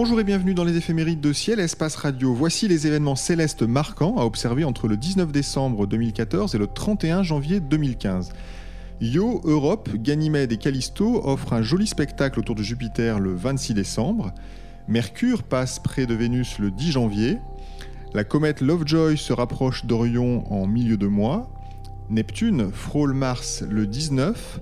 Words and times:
Bonjour 0.00 0.18
et 0.18 0.24
bienvenue 0.24 0.54
dans 0.54 0.64
les 0.64 0.76
éphémérides 0.76 1.20
de 1.20 1.32
Ciel 1.32 1.60
Espace 1.60 1.94
Radio. 1.96 2.32
Voici 2.32 2.66
les 2.68 2.86
événements 2.86 3.16
célestes 3.16 3.62
marquants 3.62 4.16
à 4.18 4.24
observer 4.24 4.64
entre 4.64 4.88
le 4.88 4.96
19 4.96 5.30
décembre 5.30 5.86
2014 5.86 6.54
et 6.54 6.58
le 6.58 6.66
31 6.66 7.22
janvier 7.22 7.60
2015. 7.60 8.30
Io, 9.02 9.40
Europe, 9.44 9.88
Ganymède 9.96 10.52
et 10.52 10.58
Callisto 10.58 11.22
offrent 11.24 11.54
un 11.54 11.62
joli 11.62 11.86
spectacle 11.86 12.38
autour 12.38 12.54
de 12.54 12.62
Jupiter 12.62 13.18
le 13.18 13.34
26 13.34 13.72
décembre. 13.72 14.34
Mercure 14.88 15.42
passe 15.42 15.78
près 15.78 16.04
de 16.04 16.12
Vénus 16.12 16.58
le 16.58 16.70
10 16.70 16.92
janvier. 16.92 17.38
La 18.12 18.24
comète 18.24 18.60
Lovejoy 18.60 19.16
se 19.16 19.32
rapproche 19.32 19.86
d'Orion 19.86 20.44
en 20.52 20.66
milieu 20.66 20.98
de 20.98 21.06
mois. 21.06 21.50
Neptune 22.10 22.70
frôle 22.70 23.14
Mars 23.14 23.64
le 23.66 23.86
19. 23.86 24.60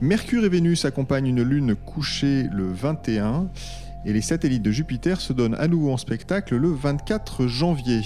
Mercure 0.00 0.44
et 0.44 0.48
Vénus 0.48 0.84
accompagnent 0.84 1.26
une 1.26 1.42
lune 1.42 1.74
couchée 1.74 2.44
le 2.52 2.70
21 2.70 3.48
et 4.04 4.12
les 4.12 4.20
satellites 4.20 4.62
de 4.62 4.70
Jupiter 4.70 5.20
se 5.20 5.32
donnent 5.32 5.56
à 5.56 5.68
nouveau 5.68 5.92
en 5.92 5.96
spectacle 5.96 6.56
le 6.56 6.68
24 6.68 7.46
janvier. 7.46 8.02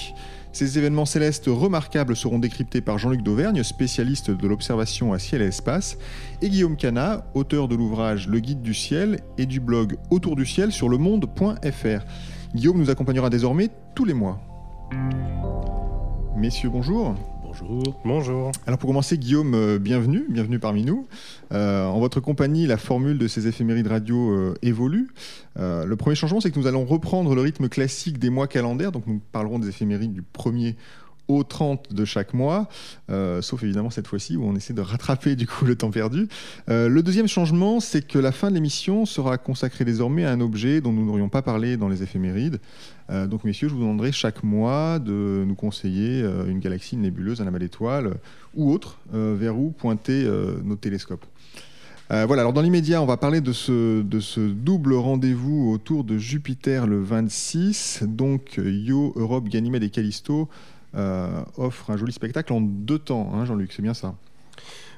Ces 0.52 0.78
événements 0.78 1.04
célestes 1.04 1.48
remarquables 1.48 2.16
seront 2.16 2.38
décryptés 2.38 2.80
par 2.80 2.98
Jean-Luc 2.98 3.23
Dauvergne, 3.23 3.62
spécialiste 3.62 4.30
de 4.30 4.46
l'observation 4.46 5.12
à 5.12 5.18
ciel 5.18 5.42
et 5.42 5.46
espace, 5.46 5.98
et 6.40 6.48
Guillaume 6.48 6.77
Cana, 6.77 7.27
auteur 7.34 7.68
de 7.68 7.74
l'ouvrage 7.74 8.27
Le 8.27 8.40
Guide 8.40 8.62
du 8.62 8.73
ciel 8.73 9.21
et 9.37 9.46
du 9.46 9.60
blog 9.60 9.96
Autour 10.10 10.34
du 10.34 10.46
ciel 10.46 10.73
sur 10.73 10.88
le 10.88 10.96
monde.fr. 10.96 12.06
Guillaume 12.54 12.78
nous 12.78 12.90
accompagnera 12.90 13.28
désormais 13.28 13.68
tous 13.95 14.06
les 14.06 14.15
mois. 14.15 14.40
Messieurs, 16.37 16.71
bonjour. 16.71 17.15
Bonjour. 17.60 18.01
Bonjour. 18.04 18.52
Alors 18.66 18.79
pour 18.79 18.88
commencer, 18.88 19.16
Guillaume, 19.16 19.54
euh, 19.54 19.79
bienvenue, 19.79 20.26
bienvenue 20.29 20.59
parmi 20.59 20.85
nous. 20.85 21.07
Euh, 21.52 21.87
en 21.87 21.99
votre 21.99 22.21
compagnie, 22.21 22.66
la 22.66 22.76
formule 22.76 23.18
de 23.18 23.29
ces 23.29 23.46
éphémérides 23.46 23.87
radio 23.87 24.30
euh, 24.30 24.54
évolue. 24.62 25.09
le 25.57 25.95
premier 25.95 26.16
changement, 26.16 26.40
c'est 26.40 26.51
que 26.51 26.59
nous 26.59 26.66
allons 26.66 26.84
reprendre 26.84 27.34
le 27.34 27.40
rythme 27.40 27.68
classique 27.68 28.18
des 28.18 28.30
mois 28.30 28.46
calendaires. 28.46 28.93
Donc 28.93 29.07
nous 29.07 29.21
parlerons 29.32 29.59
des 29.59 29.68
éphémérides 29.68 30.12
du 30.12 30.23
1er 30.23 30.74
au 31.29 31.43
30 31.43 31.93
de 31.93 32.05
chaque 32.05 32.35
mois, 32.35 32.69
euh, 33.10 33.43
sauf 33.43 33.63
évidemment 33.63 33.91
cette 33.91 34.07
fois-ci 34.07 34.37
où 34.37 34.45
on 34.45 34.55
essaie 34.55 34.74
de 34.74 34.80
rattraper 34.80 35.37
du 35.37 35.46
coup 35.46 35.65
le 35.65 35.74
temps 35.77 35.91
perdu. 35.91 36.29
Euh, 36.68 36.88
le 36.88 37.02
deuxième 37.02 37.29
changement, 37.29 37.80
c'est 37.80 38.07
que 38.07 38.18
la 38.18 38.33
fin 38.33 38.51
de 38.51 38.55
l'émission 38.55 39.07
sera 39.07 39.38
consacrée 39.38 39.85
désormais 39.85 40.24
à 40.24 40.30
un 40.30 40.41
objet 40.41 40.80
dont 40.80 40.93
nous 40.93 41.05
n'aurions 41.05 41.29
pas 41.29 41.43
parlé 41.43 41.77
dans 41.77 41.88
les 41.88 42.02
éphémérides. 42.02 42.60
Euh, 43.10 43.27
donc 43.27 43.45
messieurs, 43.45 43.68
je 43.68 43.74
vous 43.74 43.80
demanderai 43.80 44.13
chaque 44.13 44.43
mois 44.43 44.99
de 44.99 45.45
nous 45.46 45.55
conseiller 45.55 46.21
une 46.49 46.60
galaxie, 46.60 46.95
une 46.95 47.02
nébuleuse, 47.02 47.40
un 47.40 47.46
amas 47.46 47.59
d'étoiles 47.59 48.15
ou 48.55 48.71
autre, 48.73 48.99
vers 49.13 49.59
où 49.59 49.71
pointer 49.71 50.29
nos 50.65 50.77
télescopes. 50.77 51.24
voilà, 52.09 52.43
alors 52.43 52.52
dans 52.52 52.63
l'immédiat, 52.63 53.02
on 53.02 53.07
va 53.07 53.16
parler 53.16 53.40
de 53.40 53.52
ce, 53.52 54.02
de 54.02 54.21
ce 54.21 54.40
double 54.40 54.95
rendez-vous 54.95 55.71
autour 55.71 56.05
de 56.05 56.18
Jupiter 56.18 56.87
le 56.87 57.02
26, 57.02 58.05
donc 58.07 58.59
Io, 58.59 59.13
Europe, 59.16 59.49
Ganymède 59.49 59.83
et 59.83 59.90
Callisto 59.90 60.49
offre 60.95 61.90
un 61.90 61.96
joli 61.96 62.12
spectacle 62.12 62.52
en 62.52 62.60
deux 62.60 62.98
temps, 62.98 63.32
hein, 63.34 63.45
Jean-Luc, 63.45 63.73
c'est 63.73 63.82
bien 63.82 63.95
ça 63.95 64.15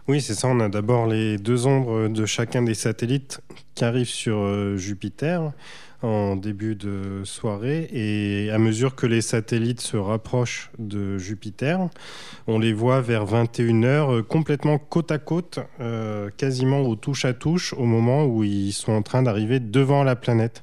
oui, 0.08 0.22
c'est 0.22 0.33
ça. 0.33 0.48
On 0.48 0.58
a 0.61 0.70
d'abord 0.70 1.06
les 1.06 1.36
deux 1.36 1.67
ombres 1.67 2.08
de 2.08 2.25
chacun 2.25 2.62
des 2.62 2.72
satellites 2.72 3.42
qui 3.75 3.84
arrivent 3.84 4.08
sur 4.08 4.39
euh, 4.39 4.75
Jupiter 4.78 5.53
en 6.03 6.36
début 6.36 6.77
de 6.77 7.22
soirée 7.25 7.89
et 7.92 8.51
à 8.51 8.58
mesure 8.58 8.95
que 8.95 9.07
les 9.07 9.20
satellites 9.20 9.80
se 9.80 9.96
rapprochent 9.96 10.70
de 10.79 11.18
Jupiter, 11.18 11.89
on 12.46 12.58
les 12.58 12.73
voit 12.73 13.01
vers 13.01 13.27
21h 13.27 13.84
euh, 13.84 14.23
complètement 14.23 14.79
côte 14.79 15.11
à 15.11 15.18
côte, 15.18 15.58
euh, 15.80 16.30
quasiment 16.36 16.80
au 16.80 16.95
touche 16.95 17.24
à 17.24 17.34
touche 17.34 17.73
au 17.73 17.84
moment 17.84 18.27
où 18.27 18.45
ils 18.45 18.73
sont 18.73 18.92
en 18.92 19.02
train 19.02 19.23
d'arriver 19.23 19.58
devant 19.58 20.05
la 20.05 20.14
planète. 20.14 20.63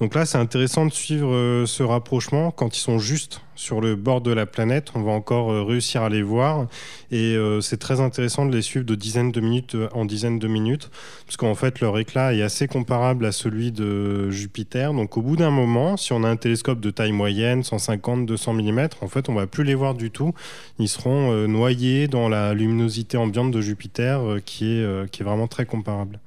Donc 0.00 0.14
là, 0.14 0.26
c'est 0.26 0.38
intéressant 0.38 0.84
de 0.84 0.92
suivre 0.92 1.32
euh, 1.32 1.66
ce 1.66 1.82
rapprochement 1.82 2.50
quand 2.50 2.76
ils 2.76 2.80
sont 2.80 2.98
juste 2.98 3.40
sur 3.56 3.80
le 3.80 3.96
bord 3.96 4.20
de 4.20 4.32
la 4.32 4.46
planète. 4.46 4.92
On 4.94 5.02
va 5.02 5.12
encore 5.12 5.66
réussir 5.66 6.02
à 6.02 6.08
les 6.08 6.22
voir 6.22 6.66
et 7.10 7.36
c'est 7.60 7.78
très 7.78 8.00
intéressant 8.00 8.46
de 8.46 8.54
les 8.54 8.62
suivre 8.62 8.84
de 8.84 8.94
dizaines 8.94 9.32
de 9.32 9.40
minutes 9.40 9.76
en 9.92 10.04
dizaines 10.04 10.38
de 10.38 10.48
minutes 10.48 10.90
parce 11.26 11.36
qu'en 11.36 11.54
fait, 11.54 11.80
leur 11.80 11.98
éclat 11.98 12.34
est 12.34 12.42
assez 12.42 12.66
comparable 12.66 13.26
à 13.26 13.32
celui 13.32 13.72
de 13.72 14.30
Jupiter 14.30 14.64
donc 14.92 15.16
au 15.16 15.22
bout 15.22 15.36
d'un 15.36 15.50
moment, 15.50 15.96
si 15.96 16.12
on 16.12 16.24
a 16.24 16.28
un 16.28 16.36
télescope 16.36 16.80
de 16.80 16.90
taille 16.90 17.12
moyenne, 17.12 17.62
150, 17.62 18.26
200 18.26 18.54
mm, 18.54 18.88
en 19.00 19.08
fait, 19.08 19.28
on 19.28 19.34
va 19.34 19.46
plus 19.46 19.64
les 19.64 19.74
voir 19.74 19.94
du 19.94 20.10
tout. 20.10 20.32
Ils 20.78 20.88
seront 20.88 21.32
euh, 21.32 21.46
noyés 21.46 22.08
dans 22.08 22.28
la 22.28 22.54
luminosité 22.54 23.16
ambiante 23.16 23.50
de 23.50 23.60
Jupiter, 23.60 24.20
euh, 24.20 24.40
qui, 24.44 24.66
est, 24.66 24.82
euh, 24.82 25.06
vraiment 25.20 25.48
très 25.48 25.66
comparable. 25.66 26.18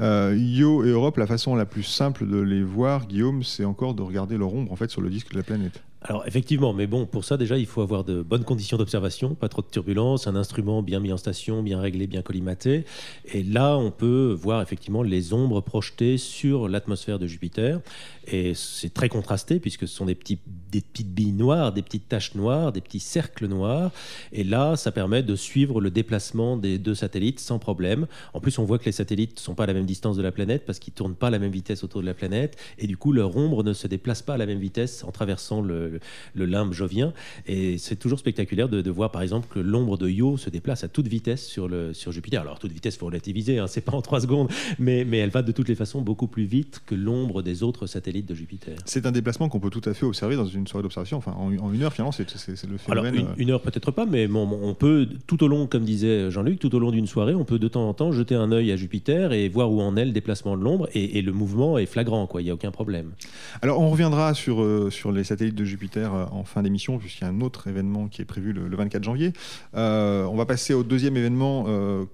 Io 0.00 0.84
et 0.84 0.88
Europe, 0.88 1.16
la 1.16 1.28
façon 1.28 1.54
la 1.54 1.64
plus 1.64 1.84
simple 1.84 2.26
de 2.26 2.38
les 2.38 2.62
voir, 2.62 3.06
Guillaume, 3.06 3.44
c'est 3.44 3.64
encore 3.64 3.94
de 3.94 4.02
regarder 4.02 4.36
leur 4.36 4.52
ombre 4.52 4.76
sur 4.88 5.00
le 5.00 5.10
disque 5.10 5.30
de 5.30 5.36
la 5.36 5.44
planète. 5.44 5.80
Alors 6.04 6.26
effectivement, 6.26 6.72
mais 6.72 6.88
bon, 6.88 7.06
pour 7.06 7.24
ça 7.24 7.36
déjà, 7.36 7.56
il 7.58 7.66
faut 7.66 7.80
avoir 7.80 8.02
de 8.02 8.22
bonnes 8.22 8.44
conditions 8.44 8.76
d'observation, 8.76 9.34
pas 9.34 9.48
trop 9.48 9.62
de 9.62 9.68
turbulences, 9.68 10.26
un 10.26 10.34
instrument 10.34 10.82
bien 10.82 10.98
mis 10.98 11.12
en 11.12 11.16
station, 11.16 11.62
bien 11.62 11.80
réglé, 11.80 12.08
bien 12.08 12.22
collimaté. 12.22 12.84
Et 13.32 13.44
là, 13.44 13.76
on 13.78 13.92
peut 13.92 14.36
voir 14.36 14.62
effectivement 14.62 15.04
les 15.04 15.32
ombres 15.32 15.60
projetées 15.60 16.18
sur 16.18 16.68
l'atmosphère 16.68 17.20
de 17.20 17.28
Jupiter. 17.28 17.80
Et 18.26 18.52
c'est 18.54 18.92
très 18.92 19.08
contrasté 19.08 19.60
puisque 19.60 19.86
ce 19.86 19.94
sont 19.94 20.06
des, 20.06 20.16
petits, 20.16 20.40
des 20.72 20.80
petites 20.80 21.12
billes 21.12 21.32
noires, 21.32 21.72
des 21.72 21.82
petites 21.82 22.08
taches 22.08 22.34
noires, 22.34 22.72
des 22.72 22.80
petits 22.80 22.98
cercles 22.98 23.46
noirs. 23.46 23.92
Et 24.32 24.42
là, 24.42 24.74
ça 24.76 24.90
permet 24.90 25.22
de 25.22 25.36
suivre 25.36 25.80
le 25.80 25.90
déplacement 25.90 26.56
des 26.56 26.78
deux 26.78 26.94
satellites 26.94 27.38
sans 27.38 27.58
problème. 27.58 28.06
En 28.32 28.40
plus, 28.40 28.58
on 28.58 28.64
voit 28.64 28.78
que 28.78 28.86
les 28.86 28.92
satellites 28.92 29.36
ne 29.36 29.40
sont 29.40 29.54
pas 29.54 29.64
à 29.64 29.66
la 29.66 29.74
même 29.74 29.84
distance 29.84 30.16
de 30.16 30.22
la 30.22 30.32
planète 30.32 30.64
parce 30.66 30.78
qu'ils 30.78 30.92
ne 30.92 30.96
tournent 30.96 31.14
pas 31.14 31.26
à 31.28 31.30
la 31.30 31.38
même 31.38 31.52
vitesse 31.52 31.84
autour 31.84 32.00
de 32.00 32.06
la 32.06 32.14
planète. 32.14 32.56
Et 32.78 32.86
du 32.86 32.96
coup, 32.96 33.12
leur 33.12 33.36
ombre 33.36 33.62
ne 33.62 33.74
se 33.74 33.86
déplace 33.86 34.22
pas 34.22 34.34
à 34.34 34.36
la 34.38 34.46
même 34.46 34.58
vitesse 34.58 35.04
en 35.04 35.12
traversant 35.12 35.60
le, 35.60 36.00
limbe 36.34 36.72
jovien. 36.72 37.12
Et 37.46 37.76
c'est 37.76 37.96
toujours 37.96 38.18
spectaculaire 38.18 38.68
de, 38.68 38.90
voir, 38.90 39.10
par 39.10 39.22
exemple, 39.22 39.48
que 39.50 39.58
l'ombre 39.58 39.98
de 39.98 40.08
Io 40.08 40.38
se 40.38 40.48
déplace 40.48 40.84
à 40.84 40.88
toute 40.88 41.06
vitesse 41.06 41.46
sur, 41.46 41.68
le, 41.68 41.92
sur 41.92 42.12
Jupiter. 42.12 42.40
Alors, 42.40 42.58
toute 42.58 42.72
vitesse, 42.72 42.94
il 42.94 42.98
faut 42.98 43.06
relativiser, 43.06 43.58
hein, 43.58 43.66
c'est 43.66 43.82
pas 43.82 43.92
en 43.92 44.02
3 44.02 44.22
secondes, 44.22 44.50
mais, 44.78 45.04
mais 45.04 45.18
elle 45.18 45.30
va 45.30 45.42
de 45.42 45.52
toutes 45.52 45.68
les 45.68 45.74
façons 45.74 46.00
beaucoup 46.00 46.28
plus 46.28 46.44
vite 46.44 46.80
que 46.86 46.94
l'ombre 46.94 47.42
des 47.42 47.62
autres 47.62 47.86
satellites 47.86 48.26
de 48.26 48.34
Jupiter. 48.34 48.76
C'est 48.86 49.06
un 49.06 49.12
déplacement 49.12 49.48
qu'on 49.48 49.60
peut 49.60 49.70
tout 49.70 49.88
à 49.88 49.94
fait 49.94 50.06
observer 50.06 50.36
dans 50.36 50.46
une 50.46 50.61
soirée 50.66 50.82
d'observation. 50.82 51.18
Enfin, 51.18 51.32
en, 51.32 51.50
une 51.50 51.82
heure, 51.82 51.92
finalement, 51.92 52.12
c'est 52.12 52.26
le 52.66 52.78
phénomène. 52.78 53.14
Alors, 53.14 53.34
une, 53.36 53.50
heure 53.50 53.60
peut-être 53.60 53.90
pas, 53.90 54.06
mais 54.06 54.28
on 54.32 54.74
peut 54.74 55.08
tout 55.26 55.42
au 55.44 55.48
long, 55.48 55.66
comme 55.66 55.84
disait 55.84 56.30
Jean-Luc, 56.30 56.58
tout 56.58 56.74
au 56.74 56.78
long 56.78 56.90
d'une 56.90 57.06
soirée, 57.06 57.34
on 57.34 57.44
peut 57.44 57.58
de 57.58 57.68
temps 57.68 57.88
en 57.88 57.94
temps 57.94 58.12
jeter 58.12 58.34
un 58.34 58.52
œil 58.52 58.72
à 58.72 58.76
Jupiter 58.76 59.32
et 59.32 59.48
voir 59.48 59.70
où 59.70 59.80
en 59.80 59.96
est 59.96 60.04
le 60.04 60.12
déplacement 60.12 60.56
de 60.56 60.62
l'ombre. 60.62 60.88
Et, 60.94 61.22
le 61.22 61.32
mouvement 61.32 61.78
est 61.78 61.86
flagrant, 61.86 62.26
quoi. 62.26 62.42
Il 62.42 62.44
n'y 62.44 62.50
a 62.50 62.54
aucun 62.54 62.72
problème. 62.72 63.12
Alors, 63.60 63.80
on 63.80 63.90
reviendra 63.90 64.34
sur, 64.34 64.62
euh, 64.62 64.90
sur 64.90 65.12
les 65.12 65.24
satellites 65.24 65.54
de 65.54 65.64
Jupiter 65.64 66.14
euh, 66.14 66.24
en 66.32 66.44
fin 66.44 66.62
d'émission, 66.62 66.98
puisqu'il 66.98 67.22
y 67.22 67.26
a 67.26 67.30
un 67.30 67.40
autre 67.40 67.68
événement 67.68 68.08
qui 68.08 68.22
est 68.22 68.26
prévu 68.26 68.52
le, 68.52 68.76
24 68.76 69.04
janvier. 69.04 69.32
Euh, 69.74 70.24
on 70.24 70.36
va 70.36 70.46
passer 70.46 70.74
au 70.74 70.82
deuxième 70.82 71.16
événement 71.16 71.64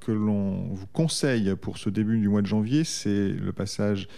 que 0.00 0.12
l'on 0.12 0.68
vous 0.72 0.86
conseille 0.92 1.54
pour 1.60 1.78
ce 1.78 1.88
début 1.88 2.18
du 2.18 2.28
mois 2.28 2.42
de 2.42 2.46
janvier. 2.46 2.84
C'est 2.84 3.28
le 3.28 3.52
passage 3.52 4.08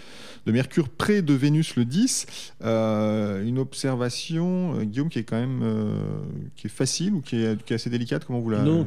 de 0.47 0.53
Mercure 0.53 0.89
près 0.89 1.23
de 1.23 1.35
Vénus 1.35 1.77
le 1.77 1.85
10. 1.85 2.27
Euh, 2.63 3.45
une 3.45 3.59
observation, 3.59 4.20
euh, 4.31 4.85
Guillaume, 4.85 5.09
qui 5.09 5.19
est 5.19 5.25
quand 5.25 5.39
même 5.39 5.61
euh, 5.63 5.95
qui 6.57 6.67
est 6.67 6.71
facile 6.71 7.15
ou 7.15 7.21
qui 7.21 7.37
est, 7.37 7.73
assez 7.73 7.91
délicate 7.91 8.25
Comment 8.25 8.41
vous 8.41 8.51
la... 8.51 8.63
Non, 8.63 8.85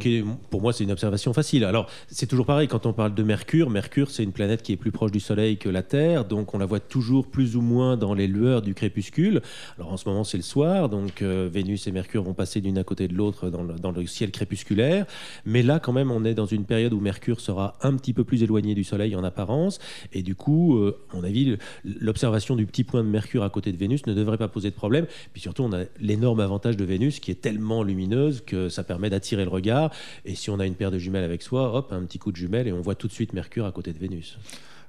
pour 0.50 0.62
moi, 0.62 0.74
c'est 0.74 0.84
une 0.84 0.92
observation 0.92 1.34
facile. 1.34 1.64
Alors, 1.64 1.90
c'est 2.08 2.28
toujours 2.28 2.46
pareil 2.46 2.68
quand 2.68 2.86
on 2.86 2.94
parle 2.94 3.14
de 3.14 3.24
Mercure. 3.24 3.70
Mercure, 3.70 4.10
c'est 4.10 4.24
une 4.24 4.32
planète 4.32 4.62
qui 4.62 4.74
est 4.74 4.78
plus 4.78 4.92
proche 4.92 5.12
du 5.12 5.20
Soleil 5.20 5.58
que 5.58 5.70
la 5.70 5.84
Terre, 5.84 6.26
donc 6.26 6.54
on 6.54 6.58
la 6.58 6.66
voit 6.66 6.80
toujours 6.80 7.28
plus 7.28 7.56
ou 7.56 7.62
moins 7.62 7.98
dans 7.98 8.14
les 8.14 8.28
lueurs 8.28 8.62
du 8.62 8.74
crépuscule. 8.74 9.42
Alors, 9.78 9.92
en 9.92 9.98
ce 9.98 10.08
moment, 10.08 10.24
c'est 10.24 10.38
le 10.38 10.44
soir, 10.44 10.90
donc 10.90 11.22
Vénus 11.22 11.88
et 11.88 11.92
Mercure 11.92 12.24
vont 12.24 12.34
passer 12.34 12.62
l'une 12.62 12.78
à 12.78 12.84
côté 12.84 13.08
de 13.08 13.14
l'autre 13.14 13.50
dans, 13.50 13.92
le 13.92 14.06
ciel 14.08 14.32
crépusculaire. 14.32 15.06
Mais 15.46 15.64
là, 15.64 15.80
quand 15.80 15.94
même, 15.94 16.12
on 16.12 16.26
est 16.26 16.34
dans 16.34 16.46
une 16.46 16.66
période 16.66 16.94
où 16.94 17.00
Mercure 17.00 17.40
sera 17.40 17.78
un 17.82 17.96
petit 17.96 18.14
peu 18.14 18.24
plus 18.24 18.44
éloigné 18.44 18.76
du 18.76 18.84
Soleil 18.84 19.16
en 19.16 19.24
apparence, 19.24 19.80
et 20.12 20.22
du 20.22 20.36
coup, 20.36 20.80
à 21.12 21.16
mon 21.16 21.24
avis, 21.24 21.58
l'observation 21.84 22.56
du 22.56 22.66
petit 22.66 22.84
point 22.84 23.04
de 23.04 23.10
Mercure 23.10 23.44
à 23.44 23.50
côté 23.50 23.72
de 23.72 23.78
Vénus 23.78 24.06
ne 24.08 24.14
devrait 24.14 24.38
pas 24.38 24.48
poser 24.48 24.70
de 24.70 24.76
problème. 24.76 25.06
Puis 25.32 25.42
surtout, 25.42 25.64
on 25.64 25.74
a 25.74 25.84
l'énorme 26.00 26.40
avantage 26.40 26.78
de 26.78 26.84
Vénus 26.84 27.20
qui 27.20 27.32
est 27.32 27.42
tellement 27.42 27.84
lumineuse 27.84 28.42
que 28.46 28.70
ça 28.70 28.84
permet 28.84 29.10
d'attirer 29.10 29.44
le 29.44 29.50
regard. 29.50 29.92
Et 30.26 30.36
si 30.36 30.50
on 30.50 30.60
a 30.60 30.66
une 30.66 30.76
paire 30.76 30.92
de 30.92 30.98
jumelles 30.98 31.24
avec 31.24 31.42
soi, 31.42 31.74
hop, 31.74 31.92
un 31.92 32.04
petit 32.04 32.20
coup 32.20 32.32
de 32.32 32.38
jumelles 32.38 32.68
et 32.68 32.74
on 32.74 32.82
voit 32.82 32.96
tout 32.96 33.08
de 33.08 33.14
suite 33.14 33.34
Mercure 33.34 33.66
à 33.66 33.72
côté 33.72 33.94
de 33.94 34.00
Vénus. 34.00 34.38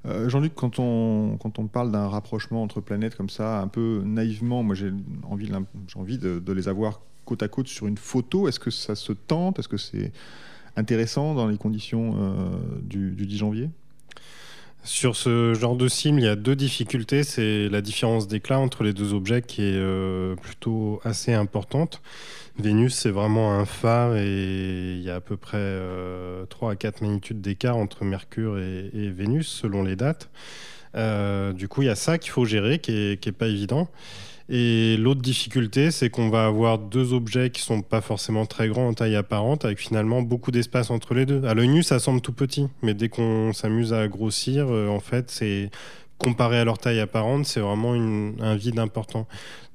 Euh, 0.07 0.29
Jean-Luc, 0.29 0.55
quand 0.55 0.79
on, 0.79 1.39
quand 1.39 1.59
on 1.59 1.67
parle 1.67 1.91
d'un 1.91 2.09
rapprochement 2.09 2.63
entre 2.63 2.81
planètes 2.81 3.17
comme 3.17 3.31
ça, 3.31 3.61
un 3.61 3.69
peu 3.69 4.03
naïvement, 4.05 4.63
moi 4.63 4.75
j'ai 4.75 4.93
envie, 5.23 5.51
envie 5.95 6.19
de, 6.19 6.39
de, 6.39 6.53
les 6.53 6.69
avoir 6.69 7.01
côte 7.25 7.43
à 7.43 7.49
côte 7.49 7.69
sur 7.69 7.87
une 7.87 7.97
photo. 7.97 8.49
Est-ce 8.49 8.61
que 8.61 8.71
ça 8.71 8.97
se 8.97 9.13
tente? 9.13 9.59
Est-ce 9.59 9.69
que 9.69 9.79
c'est 9.79 10.13
intéressant 10.77 11.35
dans 11.35 11.49
les 11.49 11.57
conditions 11.57 12.17
du, 12.83 13.13
10 13.13 13.39
janvier? 13.39 13.71
Sur 14.85 15.17
ce 15.17 15.55
genre 15.55 15.77
de 15.77 15.89
cible, 15.89 16.21
il 16.21 16.25
y 16.25 16.29
a 16.29 16.37
deux 16.37 16.57
difficultés. 16.57 17.25
C'est 17.25 17.69
la 17.69 17.81
différence 17.81 18.29
d'éclat 18.29 18.59
entre 18.59 18.85
les 18.85 18.93
deux 18.93 19.13
objets 19.13 19.43
qui 19.43 19.63
est 19.63 20.37
plutôt 20.41 21.01
assez 21.05 21.33
importante. 21.33 22.03
Vénus, 22.59 22.95
c'est 22.95 23.11
vraiment 23.11 23.55
un 23.55 23.65
phare 23.65 24.17
et 24.17 24.95
il 24.97 25.03
y 25.03 25.11
a 25.11 25.17
à 25.17 25.21
peu 25.21 25.37
près 25.37 25.79
3 26.51 26.73
à 26.73 26.77
4 26.77 27.03
magnitudes 27.03 27.41
d'écart 27.41 27.77
entre 27.77 28.05
Mercure 28.05 28.59
et, 28.59 29.11
Vénus 29.11 29.49
selon 29.49 29.83
les 29.83 29.97
dates. 29.97 30.31
du 30.95 31.69
coup, 31.69 31.83
il 31.83 31.87
y 31.87 31.91
a 31.91 31.97
ça 31.97 32.19
qu'il 32.19 32.31
faut 32.31 32.45
gérer 32.45 32.79
qui 32.79 33.19
n'est 33.25 33.33
pas 33.33 33.49
évident. 33.49 33.89
Et 34.49 34.97
l'autre 34.99 35.23
difficulté, 35.23 35.91
c'est 35.91 36.11
qu'on 36.11 36.29
va 36.29 36.45
avoir 36.45 36.79
deux 36.79 37.15
objets 37.15 37.51
qui 37.51 37.63
sont 37.63 37.81
pas 37.81 38.03
forcément 38.03 38.45
très 38.45 38.69
grands 38.69 38.89
en 38.89 38.95
taille 38.95 39.17
apparente, 39.17 39.65
avec 39.65 39.79
finalement 39.79 40.21
beaucoup 40.21 40.51
d'espace 40.51 40.91
entre 40.91 41.15
les 41.15 41.25
deux. 41.25 41.45
À 41.45 41.55
l'œil 41.55 41.69
nu, 41.69 41.83
ça 41.83 41.99
semble 41.99 42.21
tout 42.21 42.33
petit, 42.33 42.69
mais 42.83 42.93
dès 42.93 43.09
qu'on 43.09 43.53
s'amuse 43.55 43.95
à 43.95 44.07
grossir, 44.07 44.67
euh, 44.69 44.89
en 44.89 45.01
fait, 45.01 45.31
c'est 45.31 45.71
comparé 46.19 46.59
à 46.59 46.65
leur 46.65 46.79
taille 46.79 47.01
apparente, 47.01 47.47
c'est 47.47 47.61
vraiment 47.61 47.93
un 47.93 48.55
vide 48.55 48.79
important. 48.79 49.27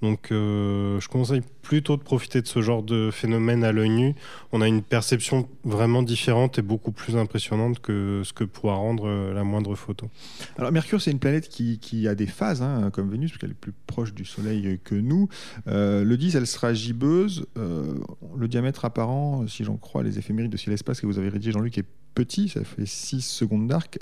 Donc 0.01 0.31
euh, 0.31 0.99
je 0.99 1.07
conseille 1.07 1.41
plutôt 1.69 1.97
de 1.97 2.01
profiter 2.01 2.41
de 2.41 2.47
ce 2.47 2.63
genre 2.63 2.81
de 2.81 3.11
phénomène 3.11 3.63
à 3.63 3.71
l'œil 3.71 3.91
nu. 3.91 4.15
On 4.51 4.59
a 4.59 4.67
une 4.67 4.81
perception 4.81 5.47
vraiment 5.63 6.01
différente 6.01 6.57
et 6.57 6.63
beaucoup 6.63 6.91
plus 6.91 7.15
impressionnante 7.15 7.77
que 7.77 8.23
ce 8.25 8.33
que 8.33 8.43
pourra 8.43 8.73
rendre 8.73 9.07
euh, 9.07 9.35
la 9.35 9.43
moindre 9.43 9.75
photo. 9.75 10.09
Alors 10.57 10.71
Mercure, 10.71 10.99
c'est 10.99 11.11
une 11.11 11.19
planète 11.19 11.47
qui, 11.47 12.07
a 12.07 12.15
des 12.15 12.25
phases, 12.25 12.63
hein, 12.63 12.89
comme 12.91 13.11
Vénus, 13.11 13.29
parce 13.29 13.39
qu'elle 13.39 13.51
est 13.51 13.53
plus 13.53 13.75
proche 13.85 14.15
du 14.15 14.25
Soleil 14.25 14.79
que 14.83 14.95
nous. 14.95 15.29
Euh, 15.67 16.03
le 16.03 16.17
10, 16.17 16.37
elle 16.37 16.47
sera 16.47 16.73
gibbeuse. 16.73 17.45
le 17.55 18.47
diamètre 18.47 18.83
apparent, 18.83 19.45
si 19.45 19.63
j'en 19.63 19.77
crois 19.77 20.01
les 20.01 20.17
éphémérides 20.17 20.51
de 20.51 20.57
ciel-espace 20.57 20.99
que 20.99 21.05
vous 21.05 21.19
avez 21.19 21.29
rédigé, 21.29 21.51
Jean-Luc, 21.51 21.77
est 21.77 21.85
petit, 22.15 22.49
ça 22.49 22.63
fait 22.63 22.87
6 22.87 23.21
secondes 23.21 23.67
d'arc. 23.67 23.99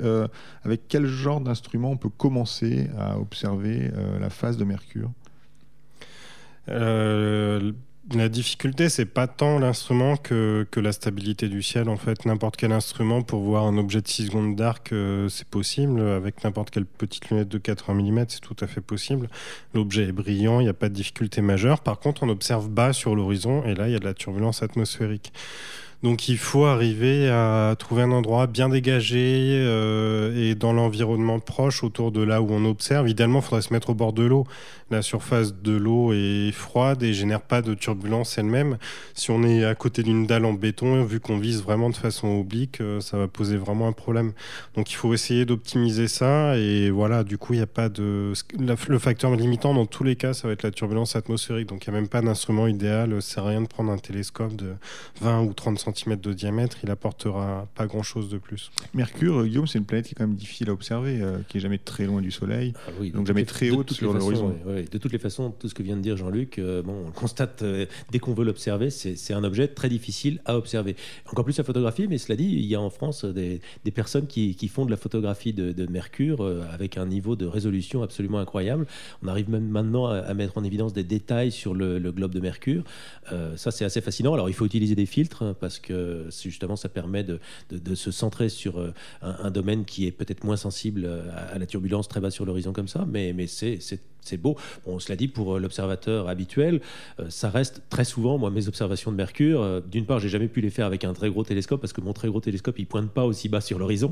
avec 0.64 0.88
quel 0.88 1.06
genre 1.06 1.42
d'instrument 1.42 1.92
on 1.92 1.98
peut 1.98 2.08
commencer 2.08 2.88
à 2.98 3.20
observer 3.20 3.92
la 4.22 4.30
phase 4.30 4.56
de 4.56 4.64
Mercure? 4.64 5.12
Euh, 6.70 7.72
la 8.14 8.30
difficulté, 8.30 8.88
c'est 8.88 9.06
pas 9.06 9.28
tant 9.28 9.60
l'instrument 9.60 10.16
que, 10.16 10.66
que, 10.72 10.80
la 10.80 10.94
stabilité 10.94 11.50
du 11.50 11.62
ciel. 11.62 11.90
En 11.90 11.98
fait, 11.98 12.26
n'importe 12.26 12.56
quel 12.56 12.72
instrument 12.72 13.22
pour 13.22 13.42
voir 13.42 13.66
un 13.66 13.78
objet 13.78 14.02
de 14.02 14.08
6 14.08 14.28
secondes 14.28 14.56
d'arc, 14.56 14.94
euh, 14.94 15.28
c'est 15.28 15.48
possible. 15.48 16.00
Avec 16.02 16.44
n'importe 16.44 16.70
quelle 16.70 16.86
petite 16.86 17.30
lunette 17.30 17.50
de 17.50 17.58
80 17.58 18.12
mm, 18.12 18.26
c'est 18.30 18.40
tout 18.40 18.56
à 18.62 18.68
fait 18.68 18.82
possible. 18.82 19.30
L'objet 19.74 20.04
est 20.04 20.14
brillant, 20.14 20.62
il 20.62 20.64
n'y 20.64 20.70
a 20.70 20.74
pas 20.74 20.90
de 20.90 20.94
difficulté 20.94 21.42
majeure. 21.42 21.82
Par 21.82 22.00
contre, 22.00 22.24
on 22.24 22.30
observe 22.30 22.70
bas 22.70 22.94
sur 22.94 23.16
l'horizon 23.16 23.64
et 23.66 23.76
là, 23.76 23.88
il 23.88 23.94
y 23.94 23.96
a 23.96 24.00
de 24.00 24.06
la 24.06 24.14
turbulence 24.14 24.64
atmosphérique. 24.64 25.34
Donc 26.04 26.30
il 26.30 26.38
faut 26.38 26.66
arriver 26.66 27.28
à 27.28 27.76
trouver 27.78 28.04
un 28.04 28.12
endroit 28.12 28.46
bien 28.46 28.70
dégagé 28.70 29.18
euh, 29.64 30.52
et 30.52 30.54
dans 30.54 30.72
l'environnement 30.72 31.40
proche 31.40 31.84
autour 31.84 32.12
de 32.12 32.22
là 32.22 32.40
où 32.42 32.50
on 32.52 32.66
observe. 32.66 33.10
Idéalement, 33.10 33.40
il 33.40 33.46
faudrait 33.46 33.64
se 33.64 33.74
mettre 33.74 33.90
au 33.90 33.94
bord 33.96 34.14
de 34.14 34.24
l'eau. 34.24 34.46
La 34.92 35.02
surface 35.02 35.56
de 35.56 35.76
l'eau 35.76 36.14
est 36.14 36.52
froide 36.52 37.02
et 37.02 37.14
génère 37.14 37.42
pas 37.42 37.62
de 37.64 37.74
turbulence 37.74 38.38
elle-même. 38.38 38.78
Si 39.16 39.32
on 39.32 39.44
est 39.44 39.66
à 39.66 39.74
côté 39.74 40.04
d'une 40.04 40.28
dalle 40.28 40.46
en 40.46 40.54
béton, 40.54 41.04
vu 41.04 41.20
qu'on 41.20 41.40
vise 41.40 41.64
vraiment 41.64 41.90
de 41.90 41.96
façon 41.96 42.28
oblique, 42.28 42.80
euh, 42.80 43.02
ça 43.02 43.18
va 43.18 43.28
poser 43.28 43.58
vraiment 43.58 43.88
un 43.88 43.92
problème. 43.92 44.34
Donc 44.76 44.92
il 44.92 44.96
faut 44.96 45.14
essayer 45.16 45.46
d'optimiser 45.46 46.08
ça 46.08 46.58
et 46.58 46.92
voilà, 46.92 47.24
du 47.24 47.40
coup, 47.40 47.54
il 47.54 47.58
n'y 47.58 47.64
a 47.64 47.68
pas 47.68 47.90
de... 47.90 48.34
Le 48.88 49.00
facteur 49.00 49.36
limitant 49.36 49.74
dans 49.74 49.88
tous 49.88 50.04
les 50.04 50.16
cas, 50.16 50.34
ça 50.34 50.48
va 50.48 50.54
être 50.54 50.64
la 50.64 50.72
turbulence 50.72 51.16
atmosphérique. 51.16 51.68
Donc 51.68 51.86
il 51.86 51.90
n'y 51.90 51.98
a 51.98 52.00
même 52.00 52.10
pas 52.10 52.22
d'instrument 52.22 52.68
idéal. 52.68 53.20
C'est 53.22 53.42
rien 53.42 53.62
de 53.62 53.68
prendre 53.68 53.92
un 53.92 53.98
télescope 53.98 54.56
de 54.56 54.74
20 55.22 55.42
ou 55.42 55.54
30 55.54 55.87
cm 55.94 56.16
de 56.18 56.34
diamètre, 56.34 56.78
il 56.84 56.92
apportera 56.92 57.68
pas 57.76 57.88
grand-chose 57.88 58.30
de 58.30 58.38
plus. 58.38 58.72
Mercure, 58.94 59.46
Guillaume, 59.46 59.68
c'est 59.68 59.78
une 59.78 59.86
planète 59.86 60.08
qui 60.08 60.12
est 60.14 60.16
quand 60.16 60.28
même 60.28 60.36
difficile 60.36 60.70
à 60.70 60.74
observer, 60.74 61.22
euh, 61.22 61.40
qui 61.48 61.58
est 61.58 61.60
jamais 61.60 61.78
très 61.78 62.06
loin 62.06 62.22
du 62.22 62.32
Soleil, 62.32 62.74
ah 62.88 62.92
donc 63.14 63.28
jamais 63.28 63.46
très 63.46 63.70
haute 63.70 63.92
sur 63.92 64.14
l'horizon. 64.14 64.56
de 64.66 64.98
toutes 64.98 65.12
les 65.12 65.20
façons, 65.20 65.52
tout 65.52 65.70
ce 65.70 65.74
que 65.74 65.84
vient 65.84 65.98
de 65.98 66.02
dire 66.02 66.18
Jean-Luc, 66.18 66.60
euh, 66.60 66.82
bon, 66.82 67.06
on 67.08 67.12
constate 67.12 67.62
euh, 67.62 67.86
dès 68.12 68.20
qu'on 68.20 68.34
veut 68.34 68.46
l'observer, 68.46 68.90
c'est 68.90 69.34
un 69.34 69.44
objet 69.44 69.68
très 69.68 69.90
difficile 69.90 70.40
à 70.46 70.58
observer. 70.58 70.96
Encore 71.30 71.46
plus 71.46 71.60
à 71.60 71.64
photographier, 71.64 72.08
mais 72.08 72.18
cela 72.18 72.36
dit, 72.36 72.46
il 72.46 72.66
y 72.66 72.76
a 72.76 72.82
en 72.82 72.90
France 72.90 73.26
des, 73.26 73.62
des 73.84 73.92
personnes 73.92 74.28
qui, 74.28 74.56
qui, 74.56 74.68
font 74.68 74.86
de 74.86 74.92
la 74.92 74.98
photographie 74.98 75.54
de, 75.54 75.88
Mercure 75.88 76.46
avec 76.74 76.98
un 76.98 77.06
niveau 77.06 77.36
de 77.38 77.46
résolution 77.46 78.04
absolument 78.04 78.40
incroyable. 78.40 78.88
On 79.24 79.28
arrive 79.28 79.50
même 79.50 79.68
maintenant 79.68 80.08
à, 80.08 80.34
mettre 80.34 80.58
en 80.58 80.64
évidence 80.64 80.92
des 80.92 81.06
détails 81.06 81.52
sur 81.52 81.74
le, 81.74 81.98
le 81.98 82.12
globe 82.12 82.34
de 82.34 82.40
Mercure. 82.40 82.84
ça, 83.56 83.72
c'est 83.72 83.86
assez 83.86 84.02
fascinant. 84.02 84.34
Alors, 84.34 84.50
il 84.50 84.54
faut 84.54 84.66
utiliser 84.66 84.96
des 84.96 85.06
filtres 85.06 85.44
hein, 85.44 85.56
parce 85.78 86.40
que 86.42 86.50
justement 86.50 86.76
ça 86.76 86.90
permet 86.90 87.24
de, 87.24 87.40
se 87.96 88.12
centrer 88.12 88.50
sur 88.50 88.80
euh, 88.80 88.94
un, 89.22 89.52
domaine 89.52 89.86
qui 89.86 90.06
est 90.06 90.12
peut-être 90.12 90.44
moins 90.44 90.58
sensible 90.58 91.04
euh, 91.06 91.30
à, 91.54 91.58
la 91.58 91.66
turbulence 91.66 92.08
très 92.08 92.20
bas 92.20 92.32
sur 92.32 92.46
l'horizon 92.46 92.74
comme 92.74 92.88
ça, 92.88 93.06
mais, 93.08 93.34
mais 93.34 93.48
c'est 93.48 93.80
c'est 94.28 94.38
beau. 94.38 94.58
Bon, 94.86 95.00
cela 95.00 95.16
dit, 95.16 95.28
pour 95.28 95.56
euh, 95.56 95.60
l'observateur 95.60 96.28
habituel, 96.28 96.82
euh, 97.20 97.26
ça 97.30 97.50
reste 97.50 97.82
très 97.90 98.04
souvent, 98.04 98.38
moi, 98.38 98.52
mes 98.52 98.68
observations 98.68 99.12
de 99.12 99.18
Mercure. 99.18 99.62
Euh, 99.62 99.82
d'une 99.82 100.06
part, 100.06 100.20
j'ai 100.20 100.30
jamais 100.30 100.48
pu 100.48 100.62
les 100.62 100.70
faire 100.70 100.86
avec 100.86 101.04
un 101.04 101.14
très 101.14 101.30
gros 101.30 101.44
télescope 101.44 101.82
parce 101.82 101.94
que 101.94 102.02
mon 102.02 102.14
très 102.14 102.28
gros 102.28 102.42
télescope, 102.42 102.78
il 102.80 102.86
pointe 102.86 103.10
pas 103.10 103.26
aussi 103.26 103.50
bas 103.50 103.62
sur 103.62 103.80
l'horizon. 103.80 104.12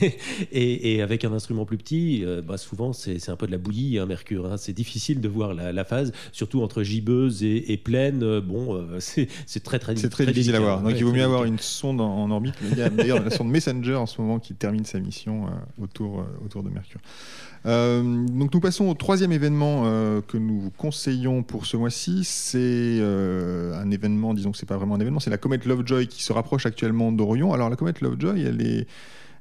et, 0.52 1.02
avec 1.02 1.24
un 1.24 1.32
instrument 1.32 1.64
plus 1.64 1.78
petit, 1.78 2.24
bah, 2.46 2.56
souvent, 2.56 2.92
c'est 2.92 3.28
un 3.28 3.36
peu 3.36 3.46
de 3.46 3.52
la 3.52 3.58
bouillie, 3.58 3.98
hein, 3.98 4.06
Mercure. 4.06 4.46
Hein. 4.46 4.56
C'est 4.56 4.72
difficile 4.72 5.20
de 5.20 5.28
voir 5.28 5.54
la, 5.54 5.84
phase, 5.84 6.12
surtout 6.32 6.62
entre 6.62 6.82
gibbeuse 6.82 7.42
et, 7.42 7.76
pleine. 7.82 8.40
bon, 8.40 8.80
c'est 8.98 9.28
très, 9.62 9.78
très, 9.78 9.96
C'est 9.96 10.08
très, 10.08 10.26
difficile 10.26 10.54
à 10.56 10.60
voir. 10.60 10.82
Donc, 10.82 10.94
il 10.96 11.04
vaut 11.04 11.12
mieux 11.12 11.22
avoir 11.22 11.44
une 11.44 11.58
sonde 11.58 12.00
en, 12.00 12.30
orbite. 12.30 12.54
Il 12.70 12.78
y 12.78 12.82
a 12.82 12.90
d'ailleurs 12.90 13.22
la 13.22 13.30
sonde 13.30 13.48
Messenger 13.48 13.94
en 13.94 14.06
ce 14.06 14.20
moment 14.20 14.38
qui 14.38 14.54
termine 14.54 14.84
sa 14.84 15.00
mission 15.00 15.46
autour, 15.80 16.24
autour 16.44 16.62
de 16.62 16.70
Mercure. 16.70 17.00
Euh, 17.66 18.26
donc 18.28 18.54
nous 18.54 18.60
passons 18.60 18.86
au 18.86 18.94
troisième 18.94 19.32
événement 19.32 19.47
euh, 19.50 20.20
que 20.26 20.36
nous 20.36 20.70
conseillons 20.76 21.42
pour 21.42 21.66
ce 21.66 21.76
mois-ci. 21.76 22.24
C'est 22.24 22.58
euh, 22.60 23.80
un 23.80 23.90
événement, 23.90 24.34
disons 24.34 24.52
que 24.52 24.58
c'est 24.58 24.66
pas 24.66 24.76
vraiment 24.76 24.94
un 24.96 25.00
événement, 25.00 25.20
c'est 25.20 25.30
la 25.30 25.38
comète 25.38 25.64
Lovejoy 25.64 26.06
qui 26.06 26.22
se 26.22 26.32
rapproche 26.32 26.66
actuellement 26.66 27.12
d'Orion. 27.12 27.52
Alors 27.52 27.70
la 27.70 27.76
comète 27.76 28.00
Lovejoy, 28.00 28.42
elle 28.42 28.60
est 28.60 28.86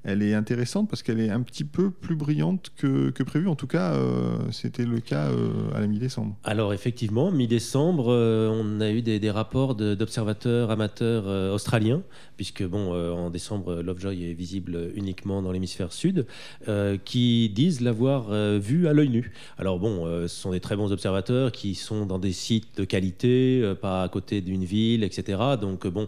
elle 0.03 0.23
est 0.23 0.33
intéressante 0.33 0.89
parce 0.89 1.03
qu'elle 1.03 1.19
est 1.19 1.29
un 1.29 1.41
petit 1.41 1.63
peu 1.63 1.91
plus 1.91 2.15
brillante 2.15 2.71
que, 2.77 3.11
prévu. 3.23 3.47
En 3.47 3.55
tout 3.55 3.67
cas, 3.67 3.93
euh, 3.93 4.37
c'était 4.51 4.85
le 4.85 4.99
cas 4.99 5.29
euh, 5.29 5.49
à 5.75 5.81
la 5.81 5.87
mi-décembre. 5.87 6.35
Alors 6.43 6.73
effectivement, 6.73 7.31
mi-décembre, 7.31 8.07
euh, 8.09 8.49
on 8.49 8.79
a 8.79 8.89
eu 8.89 9.01
des, 9.01 9.27
rapports 9.29 9.75
d'observateurs 9.75 10.71
amateurs 10.71 11.53
australiens, 11.53 12.01
puisque 12.37 12.63
bon, 12.63 12.93
en 12.93 13.29
décembre, 13.29 13.81
Lovejoy 13.81 14.23
est 14.23 14.33
visible 14.33 14.91
uniquement 14.95 15.41
dans 15.41 15.51
l'hémisphère 15.51 15.91
sud, 15.91 16.25
qui 17.03 17.49
disent 17.49 17.81
l'avoir 17.81 18.31
vu 18.59 18.87
à 18.87 18.93
l'œil 18.93 19.09
nu. 19.09 19.31
Alors 19.57 19.79
bon, 19.79 20.05
ce 20.05 20.27
sont 20.27 20.51
des 20.51 20.61
très 20.61 20.77
bons 20.77 20.93
observateurs 20.93 21.51
qui 21.51 21.75
sont 21.75 22.05
dans 22.05 22.19
des 22.19 22.31
sites 22.31 22.77
de 22.77 22.85
qualité, 22.85 23.73
pas 23.81 24.03
à 24.03 24.07
côté 24.07 24.39
d'une 24.39 24.63
ville, 24.63 25.03
etc. 25.03 25.39
Donc 25.59 25.85
bon, 25.87 26.07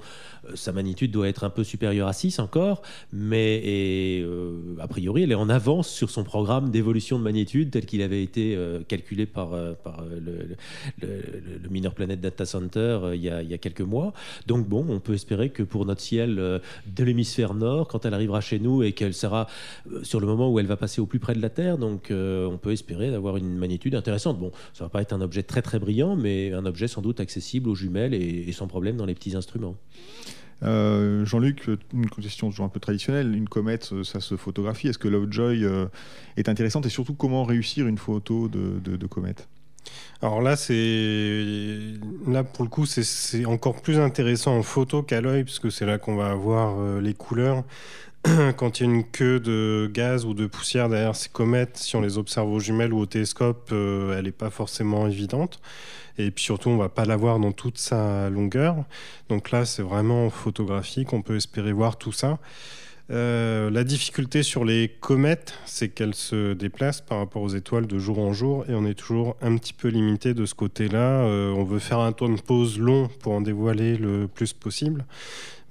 sa 0.55 0.72
magnitude 0.72 1.12
doit 1.12 1.27
être 1.27 1.43
un 1.43 1.50
peu 1.50 1.65
supérieure 1.65 2.08
à 2.08 2.13
6 2.13 2.39
encore, 2.39 2.81
mais 3.12 3.62
euh, 4.21 4.75
a 4.79 4.88
priori, 4.88 5.24
elle 5.24 5.31
est 5.31 5.36
en 5.36 5.50
avance 5.50 5.89
sur 5.89 6.09
son 6.09 6.24
programme 6.24 6.69
d'évolution 6.69 7.17
de 7.19 7.24
magnitude 7.24 7.71
tel 7.71 7.86
qu'il 7.86 8.01
avait 8.01 8.24
été 8.24 8.55
euh, 8.55 8.81
calculé 8.88 9.25
par, 9.25 9.53
euh, 9.53 9.74
le, 10.19 10.55
le, 11.01 11.69
Minor 11.69 11.93
Planet 11.93 12.19
Data 12.19 12.45
Center 12.45 13.00
il 13.13 13.21
y, 13.21 13.29
a, 13.29 13.41
il, 13.41 13.50
y 13.50 13.53
a, 13.53 13.57
quelques 13.57 13.81
mois. 13.81 14.13
Donc 14.48 14.67
bon, 14.67 14.86
on 14.89 15.00
peut 15.00 15.13
espérer 15.13 15.50
que 15.50 15.63
pour 15.63 15.86
notre 15.86 16.01
ciel 16.01 16.36
de 16.36 17.03
l'hémisphère 17.03 17.53
nord, 17.53 17.88
quand 17.88 18.05
elle 18.05 18.13
arrivera 18.13 18.41
chez 18.41 18.59
nous 18.59 18.83
et 18.83 18.93
qu'elle 18.93 19.13
sera 19.13 19.48
sur 20.03 20.19
le 20.19 20.27
moment 20.27 20.51
où 20.51 20.59
elle 20.59 20.67
va 20.67 20.77
passer 20.77 21.01
au 21.01 21.05
plus 21.05 21.19
près 21.19 21.33
de 21.33 21.41
la 21.41 21.50
Terre, 21.50 21.77
donc 21.77 22.12
on 22.12 22.57
peut 22.57 22.71
espérer 22.71 23.12
d'avoir 23.12 23.38
une 23.38 23.57
magnitude 23.57 23.95
intéressante. 23.95 24.39
Bon, 24.39 24.51
ça 24.74 24.86
va 24.86 24.89
pas 24.89 25.01
être 25.01 25.13
un 25.13 25.21
objet 25.21 25.43
très 25.43 25.62
très 25.62 25.79
brillant, 25.79 26.15
mais 26.15 26.53
un 26.53 26.65
objet 26.65 26.88
sans 26.88 27.01
doute 27.01 27.19
accessible 27.19 27.69
aux 27.69 27.75
jumelles 27.75 28.13
et 28.13 28.51
sans 28.51 28.67
problème 28.67 28.98
dans 28.98 29.05
les 29.05 29.15
petits 29.15 29.36
instruments. 29.36 29.75
Euh, 30.63 31.25
Jean-Luc, 31.25 31.70
une 31.94 32.10
question 32.10 32.50
toujours 32.50 32.66
un 32.66 32.70
peu 32.70 32.80
traditionnelle. 32.80 33.36
Une 33.36 33.50
comète, 33.50 33.92
ça 34.04 34.20
se 34.20 34.36
photographie. 34.36 34.88
Est-ce 34.88 34.98
que 34.98 35.08
Lovejoy 35.08 35.63
euh, 35.63 35.88
est 36.38 36.50
intéressante 36.50 36.86
et 36.86 36.89
surtout 36.89 37.13
comment 37.13 37.44
réussir 37.44 37.88
une 37.88 37.98
photo 37.98 38.48
de, 38.50 39.08
comète? 39.08 39.48
Alors 40.22 40.42
là, 40.42 40.56
c'est 40.56 41.78
là 42.28 42.44
pour 42.44 42.66
le 42.66 42.70
coup, 42.70 42.86
c'est 42.86 43.46
encore 43.46 43.82
plus 43.82 44.00
intéressant 44.00 44.58
en 44.58 44.63
photo 44.63 45.01
qu'à 45.01 45.22
l'œil, 45.22 45.46
puisque 45.46 45.72
c'est 45.72 45.86
là 45.86 45.98
qu'on 45.98 46.16
va 46.16 46.30
avoir 46.30 46.80
euh, 46.80 47.01
les 47.01 47.13
couleurs. 47.13 47.63
Quand 48.58 48.80
il 48.80 48.86
y 48.86 48.90
a 48.90 48.92
une 48.92 49.06
queue 49.06 49.40
de 49.40 49.90
gaz 49.92 50.26
ou 50.26 50.34
de 50.34 50.46
poussière 50.46 50.90
derrière 50.90 51.16
ces 51.16 51.30
comètes, 51.30 51.78
si 51.78 51.96
on 51.96 52.02
les 52.02 52.18
observe 52.18 52.52
aux 52.52 52.60
jumelles 52.60 52.94
ou 52.94 53.00
au 53.00 53.06
télescope, 53.06 53.72
elle 53.72 54.24
n'est 54.24 54.32
pas 54.32 54.50
forcément 54.50 55.08
évidente. 55.08 55.60
Et 56.18 56.32
puis 56.32 56.44
surtout, 56.44 56.70
on 56.70 56.78
va 56.78 56.90
pas 56.90 57.06
l'avoir 57.06 57.40
dans 57.40 57.54
toute 57.54 57.78
sa 57.78 58.30
longueur. 58.30 58.76
Donc 59.30 59.52
là, 59.52 59.66
c'est 59.66 59.82
vraiment 59.82 60.30
photographique. 60.30 61.14
On 61.14 61.22
peut 61.22 61.38
espérer 61.38 61.72
voir 61.72 61.98
tout 61.98 62.12
ça. 62.12 62.40
Euh, 63.12 63.72
la 63.72 63.84
difficulté 63.84 64.44
sur 64.44 64.64
les 64.64 64.88
comètes, 65.00 65.56
c'est 65.66 65.90
qu'elles 65.90 66.14
se 66.14 66.54
déplacent 66.54 67.02
par 67.02 67.18
rapport 67.18 67.42
aux 67.42 67.50
étoiles 67.50 67.88
de 67.88 67.98
jour 67.98 68.20
en 68.20 68.34
jour 68.34 68.66
et 68.70 68.76
on 68.76 68.86
est 68.86 68.94
toujours 68.94 69.36
un 69.42 69.58
petit 69.58 69.74
peu 69.74 69.88
limité 69.88 70.36
de 70.36 70.46
ce 70.46 70.54
côté-là. 70.54 71.24
Euh, 71.24 71.52
on 71.52 71.64
veut 71.64 71.80
faire 71.80 72.00
un 72.00 72.12
temps 72.12 72.30
de 72.30 72.40
pause 72.40 72.78
long 72.78 73.10
pour 73.20 73.34
en 73.34 73.42
dévoiler 73.42 73.98
le 73.98 74.28
plus 74.28 74.54
possible. 74.54 75.06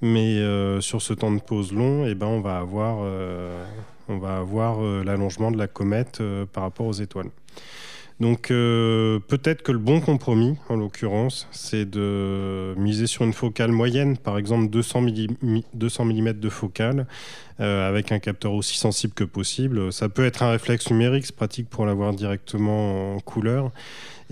Mais 0.01 0.41
sur 0.81 1.01
ce 1.01 1.13
temps 1.13 1.31
de 1.31 1.41
pause 1.41 1.73
long, 1.73 2.05
eh 2.05 2.15
ben, 2.15 2.27
on 2.27 2.39
va 2.39 2.57
avoir, 2.57 2.99
on 4.07 4.17
va 4.17 4.37
avoir 4.37 4.81
l'allongement 5.03 5.51
de 5.51 5.57
la 5.57 5.67
comète 5.67 6.21
par 6.53 6.63
rapport 6.63 6.87
aux 6.87 6.93
étoiles. 6.93 7.29
Donc 8.19 8.51
euh, 8.51 9.19
peut-être 9.19 9.61
que 9.61 9.71
le 9.71 9.77
bon 9.77 10.01
compromis, 10.01 10.57
en 10.67 10.75
l'occurrence, 10.75 11.47
c'est 11.51 11.89
de 11.89 12.73
miser 12.77 13.07
sur 13.07 13.23
une 13.23 13.31
focale 13.31 13.71
moyenne, 13.71 14.17
par 14.17 14.37
exemple 14.37 14.69
200 14.69 15.01
mm, 15.01 15.59
200 15.73 16.05
mm 16.05 16.33
de 16.33 16.49
focale, 16.49 17.07
euh, 17.61 17.87
avec 17.87 18.11
un 18.11 18.19
capteur 18.19 18.53
aussi 18.53 18.77
sensible 18.77 19.13
que 19.13 19.23
possible. 19.23 19.93
Ça 19.93 20.09
peut 20.09 20.25
être 20.25 20.43
un 20.43 20.51
réflexe 20.51 20.89
numérique, 20.91 21.27
c'est 21.27 21.35
pratique 21.35 21.69
pour 21.69 21.85
l'avoir 21.85 22.13
directement 22.13 23.15
en 23.15 23.19
couleur. 23.19 23.71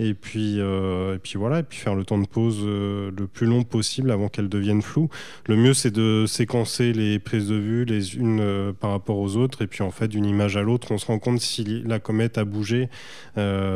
Et 0.00 0.14
puis, 0.14 0.60
euh, 0.60 1.16
et 1.16 1.18
puis 1.18 1.34
voilà, 1.38 1.60
et 1.60 1.62
puis 1.64 1.78
faire 1.78 1.96
le 1.96 2.04
temps 2.04 2.18
de 2.18 2.26
pause 2.26 2.60
euh, 2.62 3.10
le 3.16 3.26
plus 3.26 3.46
long 3.46 3.64
possible 3.64 4.12
avant 4.12 4.28
qu'elles 4.28 4.48
deviennent 4.48 4.82
floues. 4.82 5.08
Le 5.46 5.56
mieux, 5.56 5.74
c'est 5.74 5.90
de 5.90 6.24
séquencer 6.26 6.92
les 6.92 7.18
prises 7.18 7.48
de 7.48 7.56
vue 7.56 7.84
les 7.84 8.16
unes 8.16 8.38
euh, 8.40 8.72
par 8.72 8.92
rapport 8.92 9.18
aux 9.18 9.36
autres, 9.36 9.62
et 9.62 9.66
puis 9.66 9.82
en 9.82 9.90
fait, 9.90 10.06
d'une 10.06 10.24
image 10.24 10.56
à 10.56 10.62
l'autre, 10.62 10.92
on 10.92 10.98
se 10.98 11.06
rend 11.06 11.18
compte 11.18 11.40
si 11.40 11.82
la 11.84 11.98
comète 11.98 12.38
a 12.38 12.44
bougé, 12.44 12.88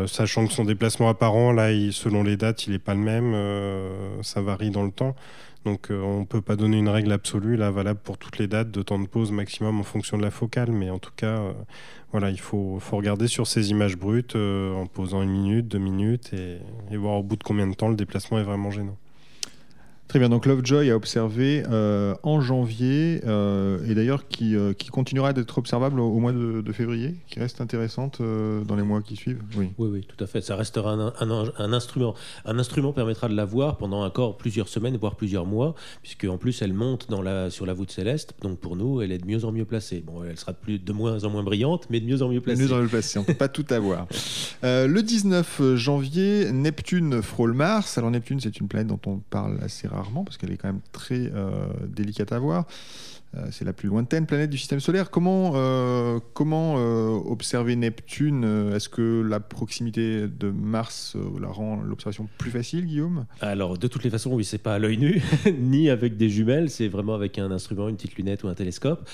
sachant 0.07 0.47
que 0.47 0.53
son 0.53 0.65
déplacement 0.65 1.09
apparent, 1.09 1.53
là, 1.53 1.71
selon 1.93 2.23
les 2.23 2.37
dates, 2.37 2.67
il 2.67 2.73
n'est 2.73 2.79
pas 2.79 2.95
le 2.95 3.01
même, 3.01 4.23
ça 4.23 4.41
varie 4.41 4.71
dans 4.71 4.85
le 4.85 4.91
temps. 4.91 5.15
Donc 5.65 5.89
on 5.91 6.21
ne 6.21 6.25
peut 6.25 6.41
pas 6.41 6.57
donner 6.57 6.79
une 6.79 6.89
règle 6.89 7.13
absolue 7.13 7.57
là 7.57 7.71
valable 7.71 8.01
pour 8.03 8.19
toutes 8.19 8.39
les 8.39 8.49
dates 8.49 8.71
de 8.71 8.83
temps 8.83 8.99
de 8.99 9.07
pause 9.07 9.31
maximum 9.31 9.79
en 9.79 9.85
fonction 9.85 10.19
de 10.19 10.23
la 10.23 10.31
focale, 10.31 10.73
mais 10.73 10.91
en 10.91 10.99
tout 10.99 11.13
cas 11.15 11.41
voilà, 12.13 12.31
il 12.31 12.41
faut, 12.41 12.79
regarder 12.91 13.27
sur 13.27 13.47
ces 13.47 13.71
images 13.71 13.97
brutes 13.97 14.37
euh, 14.37 14.75
en 14.75 14.87
posant 14.87 15.23
une 15.23 15.31
minute, 15.31 15.67
deux 15.67 15.79
minutes 15.79 16.33
et 16.35 16.97
voir 16.97 17.15
au 17.15 17.23
bout 17.23 17.37
de 17.37 17.43
combien 17.43 17.67
de 17.67 17.75
temps 17.75 17.89
le 17.89 17.97
déplacement 17.97 18.39
est 18.39 18.43
vraiment 18.43 18.71
gênant. 18.71 18.99
Très 20.13 20.19
bien, 20.19 20.29
donc 20.29 20.45
Lovejoy 20.45 20.91
a 20.91 20.95
observé 20.95 21.63
euh, 21.71 22.15
en 22.23 22.43
janvier, 22.43 23.23
euh, 23.25 23.79
et 23.89 23.95
d'ailleurs 23.95 24.29
qui, 24.29 24.55
euh, 24.55 24.75
qui, 24.75 24.91
continuera 24.91 25.33
d'être 25.33 25.57
observable 25.57 26.01
au, 26.01 26.19
mois 26.19 26.33
de, 26.33 26.71
février, 26.71 27.15
qui 27.29 27.41
reste 27.41 27.63
intéressante 27.63 28.21
dans 28.21 28.77
les 28.77 28.83
mois 28.83 29.01
qui 29.01 29.17
suivent. 29.17 29.41
Oui, 29.57 29.71
oui, 29.79 29.89
oui 29.91 30.07
tout 30.07 30.23
à 30.23 30.27
fait. 30.27 30.43
Ça 30.43 30.55
restera 30.55 30.93
un, 30.93 31.15
un, 31.57 31.73
instrument. 31.73 32.15
Un 32.45 32.59
instrument 32.59 32.93
permettra 32.93 33.27
de 33.27 33.35
la 33.35 33.47
voir 33.47 33.79
pendant 33.79 34.05
encore 34.05 34.37
plusieurs 34.37 34.69
semaines, 34.69 34.99
voire 34.99 35.17
plusieurs 35.17 35.47
mois, 35.47 35.75
puisque 36.03 36.25
en 36.25 36.37
plus 36.37 36.61
elle 36.61 36.75
monte 36.75 37.09
dans 37.09 37.23
la, 37.23 37.49
sur 37.49 37.65
la 37.65 37.73
voûte 37.73 37.91
céleste. 37.91 38.35
Donc 38.43 38.59
pour 38.59 38.77
nous, 38.77 39.01
elle 39.01 39.13
est 39.13 39.19
de 39.19 39.27
mieux 39.27 39.47
en 39.47 39.51
mieux 39.51 39.65
placée. 39.65 40.05
Bon, 40.07 40.25
elle 40.25 40.37
sera 40.37 40.53
plus, 40.53 40.79
de 40.79 40.93
moins 40.93 41.25
en 41.25 41.31
moins 41.31 41.43
brillante, 41.43 41.87
mais 41.89 42.01
de 42.01 42.07
mieux 42.07 42.21
en 42.21 42.29
mieux 42.29 42.43
placée. 42.43 42.61
De 42.61 42.69
mieux 42.69 42.75
en 42.75 42.83
mieux 42.83 42.89
placée, 42.89 43.19
on 43.19 43.23
ne 43.23 43.29
peut 43.29 43.33
pas 43.33 43.49
tout 43.49 43.65
avoir. 43.71 44.07
le 44.63 45.01
19 45.01 45.77
janvier, 45.77 46.53
Neptune 46.53 47.23
frôle 47.23 47.55
Mars. 47.55 47.97
Alors 47.97 48.11
Neptune, 48.11 48.41
c'est 48.41 48.61
une 48.61 48.69
planète 48.69 48.89
dont 48.89 49.01
on 49.07 49.17
parle 49.17 49.59
assez 49.63 49.89
rarement 49.89 50.02
parce 50.25 50.37
qu'elle 50.37 50.53
est 50.53 50.57
quand 50.57 50.69
même 50.69 50.81
très 50.93 51.31
euh, 51.35 51.67
délicate 51.87 52.33
à 52.33 52.39
voir. 52.39 52.67
Euh, 53.35 53.47
c'est 53.51 53.65
la 53.65 53.73
plus 53.73 53.89
lointaine 53.89 54.27
planète 54.27 54.51
du 54.51 54.59
système 54.59 54.81
solaire. 54.81 55.11
Comment, 55.11 55.53
euh, 55.55 56.21
comment 56.35 56.75
euh, 56.77 57.09
observer 57.09 57.77
Neptune 57.77 58.71
Est-ce 58.75 58.89
que 58.89 59.23
la 59.23 59.41
proximité 59.41 60.27
de 60.29 60.51
Mars 60.51 61.17
la 61.41 61.49
rend 61.49 61.81
l'observation 61.81 62.29
plus 62.37 62.51
facile, 62.51 62.87
Guillaume? 62.87 63.25
Alors, 63.41 63.79
de 63.79 63.87
toutes 63.87 64.05
les 64.05 64.11
façons, 64.11 64.33
oui, 64.33 64.45
c'est 64.45 64.59
pas 64.59 64.75
à 64.75 64.79
l'œil 64.79 64.99
nu, 64.99 65.23
ni 65.59 65.89
avec 65.89 66.17
des 66.17 66.29
jumelles, 66.29 66.69
c'est 66.69 66.89
vraiment 66.89 67.15
avec 67.15 67.39
un 67.39 67.51
instrument, 67.51 67.89
une 67.89 67.97
petite 67.97 68.17
lunette 68.17 68.45
ou 68.45 68.49
un 68.49 68.55
télescope. 68.55 69.09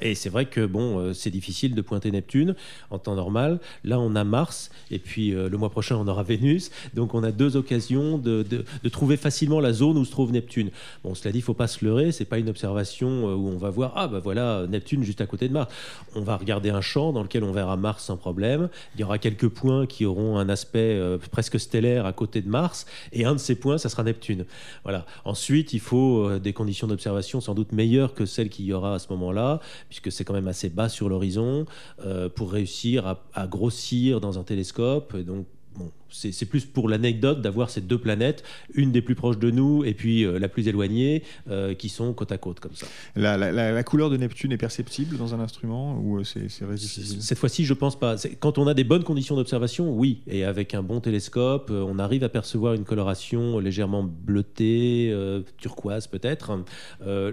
et 0.00 0.14
c'est 0.14 0.28
vrai 0.28 0.46
que 0.46 0.64
bon, 0.64 1.12
c'est 1.12 1.30
difficile 1.30 1.74
de 1.74 1.80
pointer 1.80 2.10
Neptune 2.10 2.54
en 2.90 2.98
temps 2.98 3.16
normal. 3.16 3.60
Là, 3.84 3.98
on 3.98 4.14
a 4.14 4.24
Mars, 4.24 4.70
et 4.90 4.98
puis 4.98 5.30
le 5.30 5.56
mois 5.56 5.70
prochain, 5.70 5.96
on 5.96 6.06
aura 6.06 6.22
Vénus. 6.22 6.70
Donc, 6.94 7.14
on 7.14 7.22
a 7.22 7.32
deux 7.32 7.56
occasions 7.56 8.18
de, 8.18 8.42
de, 8.42 8.88
trouver 8.88 9.16
facilement 9.16 9.60
la 9.60 9.72
zone 9.72 9.98
où 9.98 10.04
se 10.04 10.10
trouve 10.10 10.32
Neptune. 10.32 10.70
Bon, 11.02 11.14
cela 11.14 11.32
dit, 11.32 11.38
il 11.38 11.42
faut 11.42 11.54
pas 11.54 11.66
se 11.66 11.84
leurrer, 11.84 12.12
c'est 12.12 12.24
pas 12.24 12.38
une 12.38 12.48
observation 12.48 13.24
où 13.24 13.48
on 13.48 13.55
on 13.56 13.58
va 13.58 13.70
voir, 13.70 13.92
ah 13.96 14.06
ben 14.06 14.18
voilà, 14.18 14.66
Neptune 14.68 15.02
juste 15.02 15.22
à 15.22 15.26
côté 15.26 15.48
de 15.48 15.54
Mars. 15.54 15.72
On 16.14 16.20
va 16.20 16.36
regarder 16.36 16.68
un 16.68 16.82
champ 16.82 17.12
dans 17.12 17.22
lequel 17.22 17.42
on 17.42 17.52
verra 17.52 17.76
Mars 17.76 18.04
sans 18.04 18.18
problème. 18.18 18.68
Il 18.94 19.00
y 19.00 19.04
aura 19.04 19.18
quelques 19.18 19.48
points 19.48 19.86
qui 19.86 20.04
auront 20.04 20.36
un 20.36 20.50
aspect 20.50 20.98
euh, 20.98 21.16
presque 21.30 21.58
stellaire 21.58 22.04
à 22.04 22.12
côté 22.12 22.42
de 22.42 22.48
Mars, 22.48 22.84
et 23.12 23.24
un 23.24 23.32
de 23.32 23.38
ces 23.38 23.54
points, 23.54 23.78
ça 23.78 23.88
sera 23.88 24.02
Neptune. 24.02 24.44
Voilà. 24.84 25.06
Ensuite, 25.24 25.72
il 25.72 25.80
faut 25.80 26.28
euh, 26.28 26.38
des 26.38 26.52
conditions 26.52 26.86
d'observation 26.86 27.40
sans 27.40 27.54
doute 27.54 27.72
meilleures 27.72 28.12
que 28.14 28.26
celles 28.26 28.50
qu'il 28.50 28.66
y 28.66 28.72
aura 28.74 28.94
à 28.94 28.98
ce 28.98 29.08
moment-là, 29.12 29.60
puisque 29.88 30.12
c'est 30.12 30.24
quand 30.24 30.34
même 30.34 30.48
assez 30.48 30.68
bas 30.68 30.90
sur 30.90 31.08
l'horizon, 31.08 31.64
euh, 32.04 32.28
pour 32.28 32.52
réussir 32.52 33.16
à, 33.32 33.46
grossir 33.46 34.20
dans 34.20 34.38
un 34.38 34.42
télescope. 34.42 35.14
Et 35.18 35.22
donc, 35.22 35.46
bon, 35.76 35.90
c'est 36.10 36.46
plus 36.46 36.64
pour 36.64 36.88
l'anecdote 36.88 37.40
d'avoir 37.40 37.70
ces 37.70 37.80
deux 37.80 37.98
planètes, 37.98 38.44
une 38.74 38.92
des 38.92 39.02
plus 39.02 39.14
proches 39.14 39.38
de 39.38 39.50
nous 39.50 39.84
et 39.84 39.94
puis 39.94 40.24
euh, 40.24 40.38
la 40.38 40.48
plus 40.48 40.68
éloignée, 40.68 41.22
euh, 41.50 41.74
qui 41.74 41.88
sont 41.88 42.12
côte 42.12 42.32
à 42.32 42.38
côte 42.38 42.60
comme 42.60 42.74
ça. 42.74 42.86
La, 43.16 43.82
couleur 43.82 44.10
de 44.10 44.16
Neptune 44.16 44.52
est 44.52 44.58
perceptible 44.58 45.16
dans 45.16 45.34
un 45.34 45.40
instrument 45.40 45.98
ou 45.98 46.18
euh, 46.18 46.24
c'est 46.24 46.48
Cette 46.48 47.38
fois-ci, 47.38 47.64
je 47.64 47.74
pense 47.74 47.98
pas. 47.98 48.16
Quand 48.40 48.58
on 48.58 48.66
a 48.66 48.74
des 48.74 48.84
bonnes 48.84 49.04
conditions 49.04 49.36
d'observation, 49.36 49.92
oui, 49.92 50.22
et 50.26 50.44
avec 50.44 50.74
un 50.74 50.82
bon 50.82 51.00
télescope, 51.00 51.70
on 51.70 51.98
arrive 51.98 52.24
à 52.24 52.28
percevoir 52.28 52.74
une 52.74 52.84
coloration 52.84 53.58
légèrement 53.58 54.02
bleutée, 54.02 55.14
turquoise 55.58 56.06
peut-être. 56.06 56.52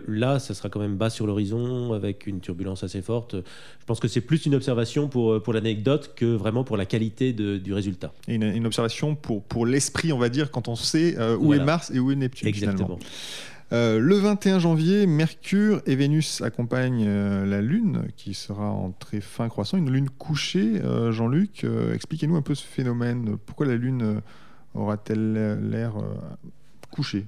là, 0.08 0.40
ça 0.40 0.54
sera 0.54 0.70
quand 0.70 0.80
même 0.80 0.96
bas 0.96 1.10
sur 1.10 1.28
l'horizon 1.28 1.94
avec 1.94 2.28
une 2.28 2.40
turbulence 2.40 2.84
assez 2.84 3.02
forte. 3.02 3.36
Je 3.36 3.86
pense 3.86 4.00
que 4.00 4.08
c'est 4.08 4.22
plus 4.22 4.46
une 4.46 4.56
observation 4.56 5.08
pour, 5.08 5.42
pour 5.42 5.54
l'anecdote 5.54 6.14
que 6.16 6.26
vraiment 6.26 6.64
pour 6.64 6.78
la 6.78 6.86
qualité 6.86 7.34
du 7.34 7.74
résultat. 7.74 8.14
Et 8.28 8.38
une 8.64 8.68
observation 8.68 9.16
pour, 9.16 9.44
pour 9.44 9.66
l'esprit, 9.66 10.14
on 10.14 10.18
va 10.18 10.30
dire, 10.30 10.50
quand 10.50 10.70
on 10.70 10.76
sait 10.76 11.16
euh, 11.18 11.36
où 11.38 11.54
est 11.54 11.60
Mars 11.60 11.92
et 11.94 12.00
où 12.00 12.12
est 12.12 12.16
Neptune. 12.16 12.48
Exactement. 12.48 12.98
Euh, 13.74 14.00
le 14.00 14.16
21 14.16 14.60
janvier, 14.60 15.06
Mercure 15.06 15.82
et 15.86 15.96
Vénus 15.96 16.42
accompagnent 16.42 17.06
euh, 17.06 17.46
la 17.46 17.62
Lune, 17.62 18.04
qui 18.16 18.34
sera 18.34 18.70
en 18.70 18.92
très 18.92 19.20
fin 19.20 19.50
croissant, 19.50 19.78
une 19.78 19.92
Lune 19.92 20.10
couchée. 20.10 20.82
Jean-Luc, 21.12 21.66
expliquez-nous 21.94 22.38
un 22.38 22.42
peu 22.42 22.56
ce 22.56 22.66
phénomène. 22.66 23.38
Pourquoi 23.46 23.66
la 23.66 23.76
Lune 23.76 24.22
aura-t-elle 24.74 25.60
l'air 25.70 25.96
couchée? 26.90 27.26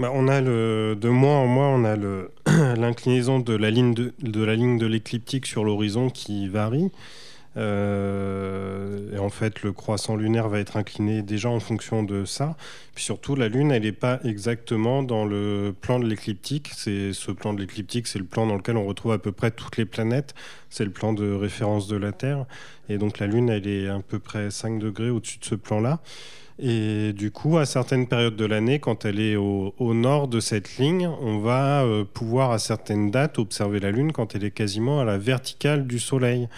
Bah, 0.00 0.10
on 0.12 0.26
a 0.26 0.40
le, 0.40 0.96
de 1.00 1.08
mois 1.08 1.36
en 1.36 1.46
mois, 1.46 1.68
on 1.68 1.84
a 1.84 1.96
l'inclinaison 2.76 3.38
de 3.38 3.54
la 3.54 3.70
ligne 3.70 3.94
de, 3.94 4.12
de 4.20 4.42
la 4.42 4.56
ligne 4.56 4.78
de 4.78 4.86
l'écliptique 4.86 5.46
sur 5.46 5.64
l'horizon 5.64 6.10
qui 6.10 6.48
varie. 6.48 6.90
Euh, 7.56 9.14
et 9.14 9.18
en 9.18 9.30
fait, 9.30 9.62
le 9.62 9.72
croissant 9.72 10.16
lunaire 10.16 10.48
va 10.48 10.58
être 10.60 10.76
incliné 10.76 11.22
déjà 11.22 11.48
en 11.48 11.60
fonction 11.60 12.02
de 12.02 12.24
ça. 12.24 12.56
Puis 12.94 13.04
surtout, 13.04 13.34
la 13.34 13.48
Lune, 13.48 13.72
elle 13.72 13.82
n'est 13.82 13.92
pas 13.92 14.20
exactement 14.24 15.02
dans 15.02 15.24
le 15.24 15.74
plan 15.80 15.98
de 15.98 16.06
l'écliptique. 16.06 16.70
C'est 16.74 17.12
ce 17.12 17.30
plan 17.30 17.54
de 17.54 17.60
l'écliptique, 17.60 18.06
c'est 18.06 18.18
le 18.18 18.24
plan 18.24 18.46
dans 18.46 18.56
lequel 18.56 18.76
on 18.76 18.86
retrouve 18.86 19.12
à 19.12 19.18
peu 19.18 19.32
près 19.32 19.50
toutes 19.50 19.76
les 19.76 19.86
planètes. 19.86 20.34
C'est 20.70 20.84
le 20.84 20.90
plan 20.90 21.12
de 21.12 21.32
référence 21.32 21.88
de 21.88 21.96
la 21.96 22.12
Terre. 22.12 22.44
Et 22.88 22.98
donc 22.98 23.18
la 23.18 23.26
Lune, 23.26 23.48
elle 23.48 23.66
est 23.66 23.88
à 23.88 24.00
peu 24.00 24.18
près 24.18 24.50
5 24.50 24.78
degrés 24.78 25.10
au-dessus 25.10 25.38
de 25.38 25.44
ce 25.44 25.54
plan-là. 25.54 26.00
Et 26.58 27.12
du 27.12 27.30
coup, 27.30 27.58
à 27.58 27.66
certaines 27.66 28.06
périodes 28.06 28.36
de 28.36 28.46
l'année, 28.46 28.78
quand 28.78 29.04
elle 29.04 29.20
est 29.20 29.36
au, 29.36 29.74
nord 29.78 30.26
de 30.28 30.40
cette 30.40 30.78
ligne, 30.78 31.06
on 31.20 31.38
va 31.38 31.82
euh, 31.82 32.04
pouvoir 32.04 32.50
à 32.50 32.58
certaines 32.58 33.10
dates 33.10 33.38
observer 33.38 33.78
la 33.78 33.90
Lune 33.90 34.12
quand 34.12 34.34
elle 34.34 34.44
est 34.44 34.50
quasiment 34.50 35.00
à 35.00 35.04
la 35.04 35.18
verticale 35.18 35.86
du 35.86 35.98
Soleil. 35.98 36.48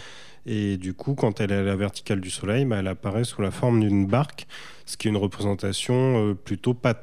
Et 0.50 0.78
du 0.78 0.94
coup, 0.94 1.14
quand 1.14 1.42
elle 1.42 1.52
est 1.52 1.56
à 1.56 1.62
la 1.62 1.76
verticale 1.76 2.22
du 2.22 2.30
Soleil, 2.30 2.64
bah, 2.64 2.76
elle 2.78 2.86
apparaît 2.86 3.24
sous 3.24 3.42
la 3.42 3.50
forme 3.50 3.80
d'une 3.80 4.06
barque, 4.06 4.46
ce 4.86 4.96
qui 4.96 5.06
est 5.06 5.10
une 5.10 5.18
représentation 5.18 6.30
euh, 6.30 6.34
plutôt 6.34 6.72
pas 6.72 6.94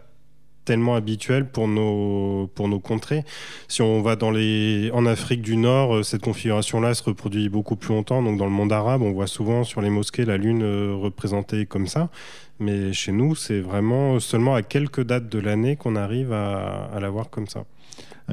tellement 0.66 0.96
habituelle 0.96 1.48
pour 1.48 1.68
nos, 1.68 2.50
contrées. 2.84 3.24
Si 3.68 3.84
on 3.84 4.02
va 4.02 4.18
en 4.24 5.06
Afrique 5.06 5.44
du 5.44 5.58
Nord, 5.58 5.98
euh, 5.98 6.02
cette 6.02 6.24
configuration-là 6.24 6.96
se 6.96 7.04
reproduit 7.04 7.48
beaucoup 7.48 7.76
plus 7.76 7.94
longtemps. 7.94 8.24
Donc 8.24 8.40
dans 8.40 8.46
le 8.46 8.52
monde 8.52 8.74
arabe, 8.74 9.04
on 9.04 9.12
voit 9.12 9.28
souvent 9.28 9.64
sur 9.64 9.80
les 9.80 9.92
mosquées 9.92 10.26
la 10.26 10.38
lune 10.38 10.64
euh, 10.64 10.96
représentée 10.96 11.68
comme 11.68 11.86
ça. 11.86 12.10
Mais 12.58 12.94
chez 12.94 13.12
nous, 13.12 13.36
c'est 13.36 13.60
vraiment 13.60 14.20
seulement 14.20 14.56
à 14.56 14.64
quelques 14.64 15.04
dates 15.04 15.30
de 15.30 15.38
l'année 15.38 15.76
qu'on 15.76 15.96
arrive 15.96 16.34
à 16.34 16.98
la 17.00 17.10
voir 17.12 17.30
comme 17.30 17.48
ça 17.48 17.66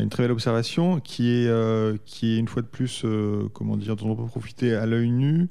une 0.01 0.09
très 0.09 0.23
belle 0.23 0.33
observation 0.33 1.01
qui 1.01 1.31
est, 1.31 1.49
euh, 1.49 1.97
qui 2.07 2.35
est 2.35 2.39
une 2.39 2.49
fois 2.49 2.63
de 2.63 2.67
plus, 2.67 3.03
euh, 3.05 3.49
comment 3.53 3.77
dire, 3.77 3.97
dont 3.97 4.11
on 4.11 4.17
peut 4.17 4.27
profiter 4.27 4.75
à 4.75 4.87
l'œil 4.87 5.11
nu 5.11 5.49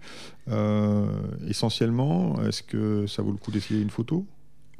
euh, 0.49 1.05
essentiellement. 1.47 2.41
Est-ce 2.43 2.63
que 2.63 3.05
ça 3.05 3.21
vaut 3.21 3.31
le 3.31 3.37
coup 3.37 3.51
d'essayer 3.51 3.81
une 3.81 3.91
photo? 3.91 4.25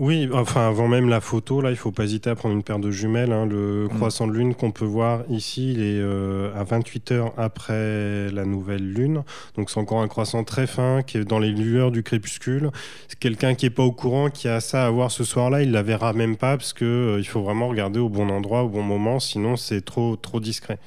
Oui, 0.01 0.27
enfin 0.33 0.67
avant 0.67 0.87
même 0.87 1.09
la 1.09 1.21
photo, 1.21 1.61
là, 1.61 1.69
il 1.69 1.75
faut 1.75 1.91
pas 1.91 2.05
hésiter 2.05 2.31
à 2.31 2.35
prendre 2.35 2.55
une 2.55 2.63
paire 2.63 2.79
de 2.79 2.89
jumelles. 2.89 3.31
Hein. 3.31 3.45
Le 3.45 3.85
mm. 3.85 3.89
croissant 3.89 4.25
de 4.25 4.31
lune 4.33 4.55
qu'on 4.55 4.71
peut 4.71 4.83
voir 4.83 5.21
ici, 5.29 5.73
il 5.73 5.79
est 5.79 6.01
euh, 6.01 6.51
à 6.59 6.63
28 6.63 7.11
heures 7.11 7.33
après 7.37 8.31
la 8.31 8.45
nouvelle 8.45 8.93
lune. 8.93 9.21
Donc 9.57 9.69
c'est 9.69 9.79
encore 9.79 10.01
un 10.01 10.07
croissant 10.07 10.43
très 10.43 10.65
fin 10.65 11.03
qui 11.03 11.19
est 11.19 11.23
dans 11.23 11.37
les 11.37 11.51
lueurs 11.51 11.91
du 11.91 12.01
crépuscule. 12.01 12.71
Quelqu'un 13.19 13.53
qui 13.53 13.67
est 13.67 13.69
pas 13.69 13.83
au 13.83 13.91
courant, 13.91 14.31
qui 14.31 14.47
a 14.47 14.59
ça 14.59 14.87
à 14.87 14.89
voir 14.89 15.11
ce 15.11 15.23
soir-là, 15.23 15.61
il 15.61 15.71
la 15.71 15.83
verra 15.83 16.13
même 16.13 16.35
pas 16.35 16.57
parce 16.57 16.73
que 16.73 16.83
euh, 16.83 17.19
il 17.19 17.25
faut 17.25 17.43
vraiment 17.43 17.67
regarder 17.67 17.99
au 17.99 18.09
bon 18.09 18.31
endroit, 18.31 18.63
au 18.63 18.69
bon 18.69 18.81
moment, 18.81 19.19
sinon 19.19 19.55
c'est 19.55 19.85
trop 19.85 20.15
trop 20.15 20.39
discret. 20.39 20.79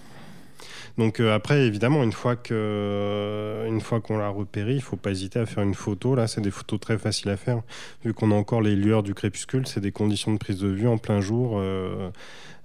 Donc 0.96 1.18
après, 1.20 1.66
évidemment, 1.66 2.02
une 2.04 2.12
fois 2.12 2.36
que, 2.36 3.64
une 3.66 3.80
fois 3.80 4.00
qu'on 4.00 4.16
l'a 4.16 4.28
repéré, 4.28 4.74
il 4.74 4.80
faut 4.80 4.96
pas 4.96 5.10
hésiter 5.10 5.38
à 5.40 5.46
faire 5.46 5.62
une 5.62 5.74
photo. 5.74 6.14
Là, 6.14 6.26
c'est 6.26 6.40
des 6.40 6.50
photos 6.52 6.78
très 6.78 6.98
faciles 6.98 7.30
à 7.30 7.36
faire, 7.36 7.62
vu 8.04 8.14
qu'on 8.14 8.30
a 8.30 8.34
encore 8.34 8.62
les 8.62 8.76
lueurs 8.76 9.02
du 9.02 9.12
crépuscule. 9.14 9.66
C'est 9.66 9.80
des 9.80 9.92
conditions 9.92 10.32
de 10.32 10.38
prise 10.38 10.60
de 10.60 10.68
vue 10.68 10.86
en 10.86 10.98
plein 10.98 11.20
jour. 11.20 11.60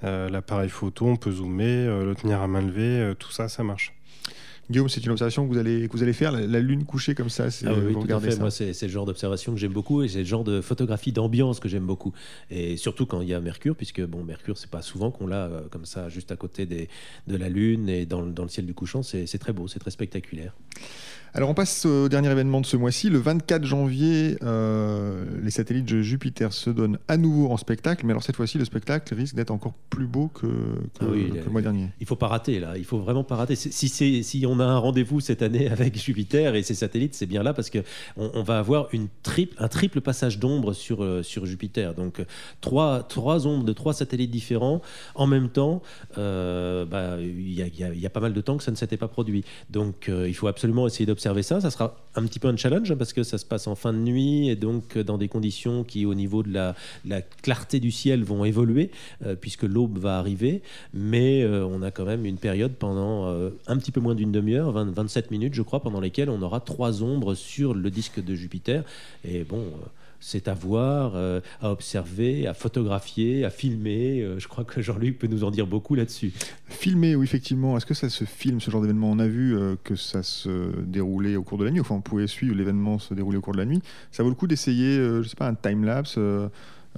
L'appareil 0.04 0.70
photo, 0.70 1.08
on 1.08 1.16
peut 1.16 1.32
zoomer, 1.32 2.04
le 2.04 2.14
tenir 2.16 2.42
à 2.42 2.48
main 2.48 2.62
levée, 2.62 3.14
tout 3.18 3.32
ça, 3.32 3.50
ça 3.50 3.64
marche. 3.64 3.94
Guillaume, 4.70 4.88
c'est 4.88 5.04
une 5.04 5.12
observation 5.12 5.48
que 5.48 5.54
vous 5.54 5.58
allez, 5.58 5.88
que 5.88 5.94
vous 5.94 6.04
allez 6.04 6.14
faire, 6.14 6.32
la, 6.32 6.60
lune 6.60 6.86
couchée 6.86 7.16
comme 7.16 7.30
ça. 7.30 7.48
Ah 7.66 7.74
oui, 7.74 7.94
tout 7.94 8.14
à 8.14 8.20
fait. 8.20 8.38
Moi, 8.40 8.52
c'est 8.52 8.82
le 8.82 8.88
genre 8.88 9.06
d'observation 9.06 9.54
que 9.54 9.60
j'aime 9.60 9.74
beaucoup 9.74 10.04
et 10.04 10.08
c'est 10.08 10.20
le 10.20 10.26
genre 10.26 10.44
de 10.44 10.62
photographie 10.62 11.12
d'ambiance 11.12 11.60
que 11.60 11.68
j'aime 11.68 11.86
beaucoup. 11.86 12.14
Et 12.52 12.78
surtout 12.78 13.06
quand 13.06 13.22
il 13.22 13.30
y 13.30 13.34
a 13.34 13.42
Mercure, 13.42 13.76
puisque 13.76 14.06
bon, 14.06 14.24
Mercure, 14.24 14.58
c'est 14.58 14.70
pas 14.70 14.84
souvent 14.84 15.10
qu'on 15.10 15.26
l'a 15.26 15.48
euh, 15.48 15.62
comme 15.70 15.86
ça, 15.86 16.10
juste 16.10 16.32
à 16.32 16.36
côté 16.36 16.66
des, 16.66 16.88
de 17.28 17.36
la 17.36 17.50
lune 17.50 17.90
et 17.90 18.06
dans, 18.06 18.26
dans 18.26 18.44
le 18.44 18.50
ciel 18.50 18.66
du 18.66 18.74
couchant. 18.76 19.02
C'est 19.02 19.26
très 19.40 19.54
beau, 19.54 19.68
c'est 19.68 19.80
très 19.80 19.92
spectaculaire. 19.92 20.54
Alors 21.34 21.50
on 21.50 21.54
passe 21.54 21.86
au 21.86 22.10
dernier 22.10 22.32
événement 22.32 22.60
de 22.60 22.66
ce 22.66 22.76
mois-ci. 22.76 23.10
Le 23.10 23.20
24 23.20 23.64
janvier, 23.64 24.38
euh, 24.42 25.26
les 25.44 25.52
satellites 25.52 25.86
de 25.86 26.02
Jupiter 26.02 26.54
se 26.54 26.72
donnent 26.72 26.98
à 27.08 27.18
nouveau 27.18 27.52
en 27.52 27.58
spectacle. 27.58 28.06
Mais 28.06 28.14
alors 28.14 28.24
cette 28.24 28.36
fois-ci, 28.36 28.58
le 28.58 28.66
spectacle 28.66 29.14
risque 29.14 29.36
d'être 29.36 29.52
encore 29.52 29.74
plus 29.92 30.08
beau 30.08 30.30
que, 30.30 30.48
ah 31.02 31.06
le 31.06 31.52
mois 31.52 31.62
dernier. 31.62 31.90
Il 32.00 32.08
faut 32.08 32.16
pas 32.16 32.28
rater 32.28 32.60
là. 32.60 32.78
Il 32.78 32.84
faut 32.86 32.98
vraiment 32.98 33.24
pas 33.24 33.36
rater. 33.36 33.56
Si, 33.56 33.70
si 34.24 34.46
on 34.48 34.60
a 34.60 34.66
un 34.66 34.78
rendez-vous 34.78 35.20
cette 35.20 35.44
année 35.44 35.68
avec 35.72 35.98
Jupiter 35.98 36.56
et 36.56 36.64
ses 36.64 36.74
satellites, 36.74 37.14
c'est 37.14 37.28
bien 37.28 37.44
là 37.44 37.54
parce 37.54 37.70
que 37.70 37.80
on, 38.18 38.42
va 38.42 38.58
avoir 38.58 38.88
une 38.92 39.08
triple, 39.22 39.56
un 39.60 39.68
triple 39.68 40.02
passage 40.02 40.40
d'ombre 40.40 40.74
sur, 40.74 41.04
euh, 41.04 41.22
sur 41.22 41.46
Jupiter. 41.46 41.94
Donc 41.94 42.24
trois, 42.60 43.04
trois 43.04 43.46
ombres 43.46 43.66
de 43.66 43.74
trois 43.74 43.94
satellites 43.94 44.32
différents 44.32 44.82
en 45.14 45.28
même 45.28 45.50
temps. 45.50 45.84
Euh, 46.18 46.86
bah, 46.86 47.18
il 47.20 47.54
y, 47.54 48.06
a 48.06 48.10
pas 48.10 48.20
mal 48.20 48.34
de 48.34 48.42
temps 48.42 48.58
que 48.58 48.64
ça 48.64 48.72
ne 48.72 48.76
s'était 48.76 48.98
pas 48.98 49.08
produit. 49.08 49.44
Donc 49.70 50.10
il 50.10 50.34
faut 50.34 50.48
absolument 50.48 50.88
essayer 50.88 51.06
de 51.06 51.19
observer 51.20 51.44
ça. 51.44 51.60
Ça 51.60 51.70
sera 51.70 51.98
un 52.16 52.26
petit 52.26 52.40
peu 52.40 52.48
un 52.48 52.56
challenge 52.56 52.96
parce 52.96 53.12
que 53.12 53.24
ça 53.24 53.38
se 53.38 53.44
passe 53.44 53.68
en 53.68 53.76
fin 53.76 53.92
de 53.92 53.98
nuit 53.98 54.48
et 54.48 54.56
donc 54.56 54.98
dans 54.98 55.18
des 55.18 55.28
conditions 55.28 55.84
qui, 55.84 56.06
au 56.06 56.14
niveau 56.14 56.44
de 56.44 56.54
la, 56.54 56.76
clarté 57.42 57.82
du 57.82 57.92
ciel, 57.92 58.24
vont 58.24 58.46
évoluer 58.46 58.90
euh, 59.26 59.36
puisque 59.36 59.64
l'aube 59.64 59.98
va 59.98 60.18
arriver. 60.18 60.62
Mais 60.94 61.44
euh, 61.44 61.66
on 61.66 61.82
a 61.82 61.92
quand 61.92 62.06
même 62.06 62.26
une 62.26 62.38
période 62.38 62.72
pendant 62.72 63.28
euh, 63.28 63.50
un 63.68 63.78
petit 63.78 63.92
peu 63.92 64.00
moins 64.00 64.16
d'une 64.16 64.32
demi-heure, 64.32 64.72
27 64.72 65.30
minutes, 65.30 65.56
je 65.56 65.62
crois, 65.62 65.82
pendant 65.82 66.00
lesquelles 66.00 66.30
on 66.30 66.42
aura 66.42 66.62
trois 66.62 67.04
ombres 67.04 67.36
sur 67.36 67.74
le 67.74 67.92
disque 67.92 68.24
de 68.24 68.34
Jupiter. 68.34 68.86
Et 69.26 69.44
bon 69.44 69.66
c'est 70.20 70.48
à 70.48 70.54
voir, 70.54 71.14
euh, 71.16 71.40
à 71.62 71.72
observer, 71.72 72.48
à 72.48 72.54
photographier, 72.54 73.46
à 73.46 73.50
filmer. 73.50 74.22
Euh, 74.22 74.40
je 74.40 74.48
crois 74.48 74.64
que 74.64 74.82
Jean-Luc 74.82 75.18
peut 75.20 75.28
nous 75.28 75.44
en 75.44 75.52
dire 75.52 75.68
beaucoup 75.68 75.96
là-dessus. 75.96 76.34
Filmer, 76.68 77.16
oui, 77.16 77.24
effectivement. 77.24 77.78
Est-ce 77.78 77.86
que 77.86 77.94
ça 77.94 78.10
se 78.10 78.26
filme, 78.26 78.60
ce 78.60 78.72
genre 78.72 78.82
d'événement? 78.82 79.10
On 79.12 79.20
a 79.20 79.28
vu 79.28 79.58
euh, 79.58 79.76
que 79.84 79.96
ça 79.96 80.24
se 80.24 80.82
déroulait 80.82 81.36
au 81.36 81.44
cours 81.44 81.58
de 81.58 81.66
la 81.66 81.72
nuit. 81.72 81.80
Enfin, 81.80 81.96
on 81.96 82.02
pouvait 82.02 82.28
suivre 82.28 82.56
l'événement 82.56 83.00
se 83.00 83.14
dérouler 83.14 83.38
au 83.38 83.42
cours 83.42 83.54
de 83.54 83.60
la 83.60 83.66
nuit. 83.66 83.82
Ça 84.12 84.24
vaut 84.24 84.30
le 84.30 84.36
coup 84.36 84.48
d'essayer, 84.48 84.98
je 84.98 85.28
sais 85.28 85.36
pas, 85.36 85.48
un 85.48 85.56
time-lapse 85.56 86.20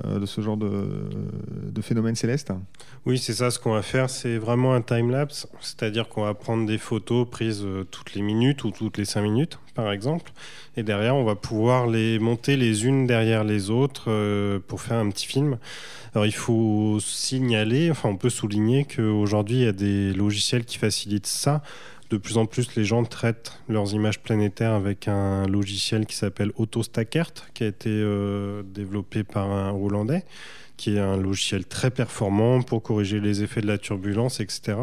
de 0.03 0.25
ce 0.25 0.41
genre 0.41 0.57
de, 0.57 1.81
phénomène 1.81 2.15
céleste 2.15 2.51
Oui, 3.05 3.17
c'est 3.17 3.33
ça. 3.33 3.51
Ce 3.51 3.59
qu'on 3.59 3.73
va 3.73 3.81
faire, 3.81 4.09
c'est 4.09 4.37
vraiment 4.37 4.73
un 4.73 4.81
time-lapse. 4.81 5.47
C'est-à-dire 5.59 6.07
qu'on 6.07 6.23
va 6.23 6.33
prendre 6.33 6.65
des 6.65 6.77
photos 6.77 7.27
prises 7.29 7.65
toutes 7.91 8.13
les 8.13 8.21
minutes 8.21 8.63
ou 8.63 8.71
toutes 8.71 8.97
les 8.97 9.05
cinq 9.05 9.21
minutes, 9.21 9.59
par 9.75 9.91
exemple. 9.91 10.31
Et 10.77 10.83
derrière, 10.83 11.15
on 11.15 11.25
va 11.25 11.35
pouvoir 11.35 11.87
les 11.87 12.17
monter 12.17 12.55
les 12.55 12.85
unes 12.85 13.05
derrière 13.05 13.43
les 13.43 13.69
autres 13.69 14.05
euh, 14.07 14.59
pour 14.65 14.81
faire 14.81 14.97
un 14.97 15.09
petit 15.09 15.27
film. 15.27 15.57
Alors 16.13 16.25
il 16.25 16.33
faut 16.33 16.99
signaler, 16.99 17.91
enfin 17.91 18.09
on 18.09 18.17
peut 18.17 18.29
souligner 18.29 18.85
qu'aujourd'hui 18.85 19.57
il 19.57 19.63
y 19.63 19.67
a 19.67 19.73
des 19.73 20.13
logiciels 20.13 20.65
qui 20.65 20.77
facilitent 20.77 21.27
ça. 21.27 21.61
De 22.11 22.17
plus 22.17 22.37
en 22.37 22.45
plus, 22.45 22.75
les 22.75 22.83
gens 22.83 23.05
traitent 23.05 23.61
leurs 23.69 23.93
images 23.93 24.21
planétaires 24.21 24.73
avec 24.73 25.07
un 25.07 25.47
logiciel 25.47 26.05
qui 26.05 26.17
s'appelle 26.17 26.51
AutoStackert, 26.57 27.53
qui 27.53 27.63
a 27.63 27.67
été 27.67 27.89
euh, 27.89 28.63
développé 28.63 29.23
par 29.23 29.49
un 29.49 29.71
Hollandais, 29.71 30.25
qui 30.81 30.95
est 30.95 30.99
un 30.99 31.15
logiciel 31.15 31.63
très 31.63 31.91
performant 31.91 32.63
pour 32.63 32.81
corriger 32.81 33.19
les 33.19 33.43
effets 33.43 33.61
de 33.61 33.67
la 33.67 33.77
turbulence, 33.77 34.39
etc. 34.39 34.73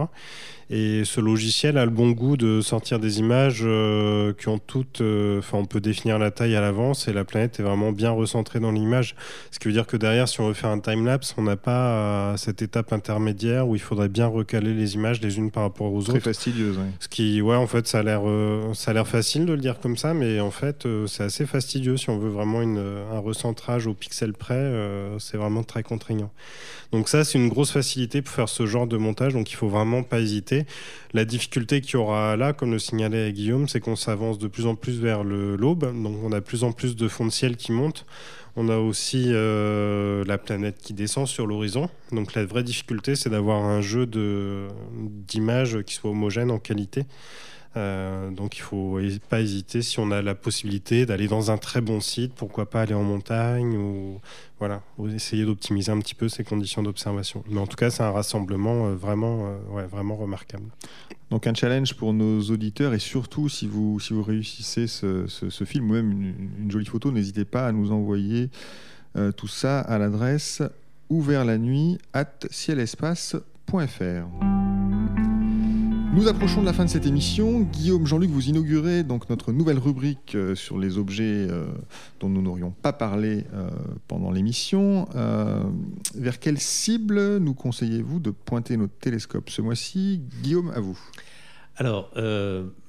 Et 0.70 1.04
ce 1.06 1.20
logiciel 1.22 1.78
a 1.78 1.86
le 1.86 1.90
bon 1.90 2.10
goût 2.10 2.36
de 2.36 2.60
sortir 2.60 2.98
des 2.98 3.20
images 3.20 3.62
euh, 3.64 4.34
qui 4.34 4.48
ont 4.48 4.58
toutes. 4.58 5.00
Euh, 5.00 5.38
enfin, 5.38 5.56
on 5.56 5.64
peut 5.64 5.80
définir 5.80 6.18
la 6.18 6.30
taille 6.30 6.54
à 6.56 6.60
l'avance 6.60 7.08
et 7.08 7.14
la 7.14 7.24
planète 7.24 7.58
est 7.58 7.62
vraiment 7.62 7.90
bien 7.90 8.10
recentrée 8.10 8.60
dans 8.60 8.70
l'image. 8.70 9.16
Ce 9.50 9.58
qui 9.58 9.68
veut 9.68 9.72
dire 9.72 9.86
que 9.86 9.96
derrière, 9.96 10.28
si 10.28 10.42
on 10.42 10.48
veut 10.48 10.54
faire 10.54 10.68
un 10.68 10.78
time-lapse, 10.78 11.34
on 11.38 11.42
n'a 11.42 11.56
pas 11.56 12.36
cette 12.36 12.60
étape 12.60 12.92
intermédiaire 12.92 13.66
où 13.66 13.76
il 13.76 13.80
faudrait 13.80 14.10
bien 14.10 14.26
recaler 14.26 14.74
les 14.74 14.94
images 14.94 15.22
les 15.22 15.38
unes 15.38 15.50
par 15.50 15.62
rapport 15.62 15.90
aux 15.90 16.00
autres. 16.00 16.10
Très 16.10 16.20
fastidieuse, 16.20 16.76
oui. 16.76 16.90
Ce 17.00 17.08
qui, 17.08 17.40
ouais, 17.40 17.56
en 17.56 17.66
fait, 17.66 17.86
ça 17.86 18.00
a 18.00 18.02
l'air, 18.02 18.22
euh, 18.26 18.74
ça 18.74 18.90
a 18.90 18.94
l'air 18.94 19.08
facile 19.08 19.46
de 19.46 19.54
le 19.54 19.60
dire 19.60 19.80
comme 19.80 19.96
ça, 19.96 20.12
mais 20.12 20.38
en 20.38 20.50
fait, 20.50 20.86
c'est 21.06 21.22
assez 21.22 21.46
fastidieux 21.46 21.96
si 21.96 22.10
on 22.10 22.18
veut 22.18 22.28
vraiment 22.28 22.60
une, 22.60 22.84
un 23.10 23.18
recentrage 23.20 23.86
au 23.86 23.94
pixel 23.94 24.34
près. 24.34 24.70
c'est 25.18 25.38
vraiment 25.38 25.62
très 25.62 25.82
contraignant. 25.88 26.30
Donc 26.92 27.08
ça, 27.08 27.24
c'est 27.24 27.38
une 27.38 27.48
grosse 27.48 27.70
facilité 27.70 28.22
pour 28.22 28.34
faire 28.34 28.48
ce 28.48 28.66
genre 28.66 28.86
de 28.86 28.96
montage. 28.96 29.32
Donc 29.32 29.50
il 29.50 29.56
faut 29.56 29.68
vraiment 29.68 30.02
pas 30.02 30.20
hésiter. 30.20 30.64
La 31.12 31.24
difficulté 31.24 31.80
qu'il 31.80 31.94
y 31.94 31.96
aura 31.96 32.36
là, 32.36 32.52
comme 32.52 32.70
le 32.70 32.78
signalait 32.78 33.32
Guillaume, 33.32 33.68
c'est 33.68 33.80
qu'on 33.80 33.96
s'avance 33.96 34.38
de 34.38 34.48
plus 34.48 34.66
en 34.66 34.74
plus 34.74 35.00
vers 35.00 35.24
l'aube. 35.24 35.84
Donc 36.02 36.16
on 36.22 36.32
a 36.32 36.40
plus 36.40 36.64
en 36.64 36.72
plus 36.72 36.96
de 36.96 37.08
fonds 37.08 37.26
de 37.26 37.32
ciel 37.32 37.56
qui 37.56 37.72
montent. 37.72 38.06
On 38.56 38.68
a 38.68 38.76
aussi 38.76 39.26
euh, 39.28 40.24
la 40.24 40.36
planète 40.36 40.78
qui 40.82 40.92
descend 40.92 41.26
sur 41.26 41.46
l'horizon. 41.46 41.88
Donc 42.12 42.34
la 42.34 42.44
vraie 42.44 42.64
difficulté, 42.64 43.14
c'est 43.14 43.30
d'avoir 43.30 43.64
un 43.64 43.80
jeu 43.80 44.06
d'images 44.06 45.82
qui 45.82 45.94
soit 45.94 46.10
homogène 46.10 46.50
en 46.50 46.58
qualité. 46.58 47.04
Euh, 47.76 48.30
donc 48.30 48.56
il 48.56 48.60
ne 48.60 48.64
faut 48.64 48.98
pas 49.28 49.40
hésiter 49.40 49.82
si 49.82 50.00
on 50.00 50.10
a 50.10 50.22
la 50.22 50.34
possibilité 50.34 51.06
d'aller 51.06 51.28
dans 51.28 51.50
un 51.50 51.58
très 51.58 51.80
bon 51.80 52.00
site, 52.00 52.32
pourquoi 52.34 52.70
pas 52.70 52.82
aller 52.82 52.94
en 52.94 53.02
montagne 53.02 53.76
ou 53.76 54.20
voilà, 54.58 54.82
essayer 55.14 55.44
d'optimiser 55.44 55.92
un 55.92 55.98
petit 55.98 56.14
peu 56.14 56.28
ces 56.28 56.44
conditions 56.44 56.82
d'observation. 56.82 57.44
Mais 57.48 57.60
en 57.60 57.66
tout 57.66 57.76
cas, 57.76 57.90
c'est 57.90 58.02
un 58.02 58.10
rassemblement 58.10 58.86
euh, 58.86 58.94
vraiment, 58.94 59.58
euh, 59.76 59.86
vraiment 59.86 60.16
remarquable. 60.16 60.70
Donc 61.30 61.46
un 61.46 61.54
challenge 61.54 61.94
pour 61.94 62.14
nos 62.14 62.40
auditeurs 62.40 62.94
et 62.94 62.98
surtout 62.98 63.48
si 63.48 63.68
vous, 63.68 64.00
si 64.00 64.14
vous 64.14 64.22
réussissez 64.22 64.86
ce, 64.86 65.26
film 65.66 65.90
ou 65.90 65.92
même 65.92 66.10
une, 66.58 66.70
jolie 66.70 66.86
photo, 66.86 67.12
n'hésitez 67.12 67.44
pas 67.44 67.66
à 67.66 67.72
nous 67.72 67.92
envoyer 67.92 68.50
tout 69.36 69.48
ça 69.48 69.80
à 69.80 69.98
l'adresse 69.98 70.62
ouvert 71.10 71.44
la 71.44 71.58
nuit 71.58 71.98
at 72.14 72.38
cielespace.fr. 72.50 74.48
Nous 76.14 76.26
approchons 76.26 76.62
de 76.62 76.66
la 76.66 76.72
fin 76.72 76.86
de 76.86 76.90
cette 76.90 77.04
émission. 77.06 77.60
Guillaume, 77.60 78.06
Jean-Luc, 78.06 78.30
vous 78.30 78.48
inaugurez 78.48 79.02
donc 79.02 79.28
notre 79.28 79.52
nouvelle 79.52 79.78
rubrique 79.78 80.34
euh, 80.34 80.54
sur 80.54 80.78
les 80.78 80.96
objets 80.96 81.46
euh, 81.50 81.66
dont 82.18 82.30
nous 82.30 82.40
n'aurions 82.40 82.70
pas 82.70 82.94
parlé 82.94 83.44
euh, 83.52 83.68
pendant 84.08 84.30
l'émission. 84.30 85.06
vers 86.14 86.40
quelle 86.40 86.58
cible 86.58 87.38
nous 87.38 87.54
conseillez-vous 87.54 88.20
de 88.20 88.30
pointer 88.30 88.76
notre 88.76 88.94
télescope 88.94 89.50
ce 89.50 89.60
mois-ci? 89.60 90.22
Guillaume, 90.42 90.72
à 90.74 90.80
vous. 90.80 90.98
Alors, 91.78 92.10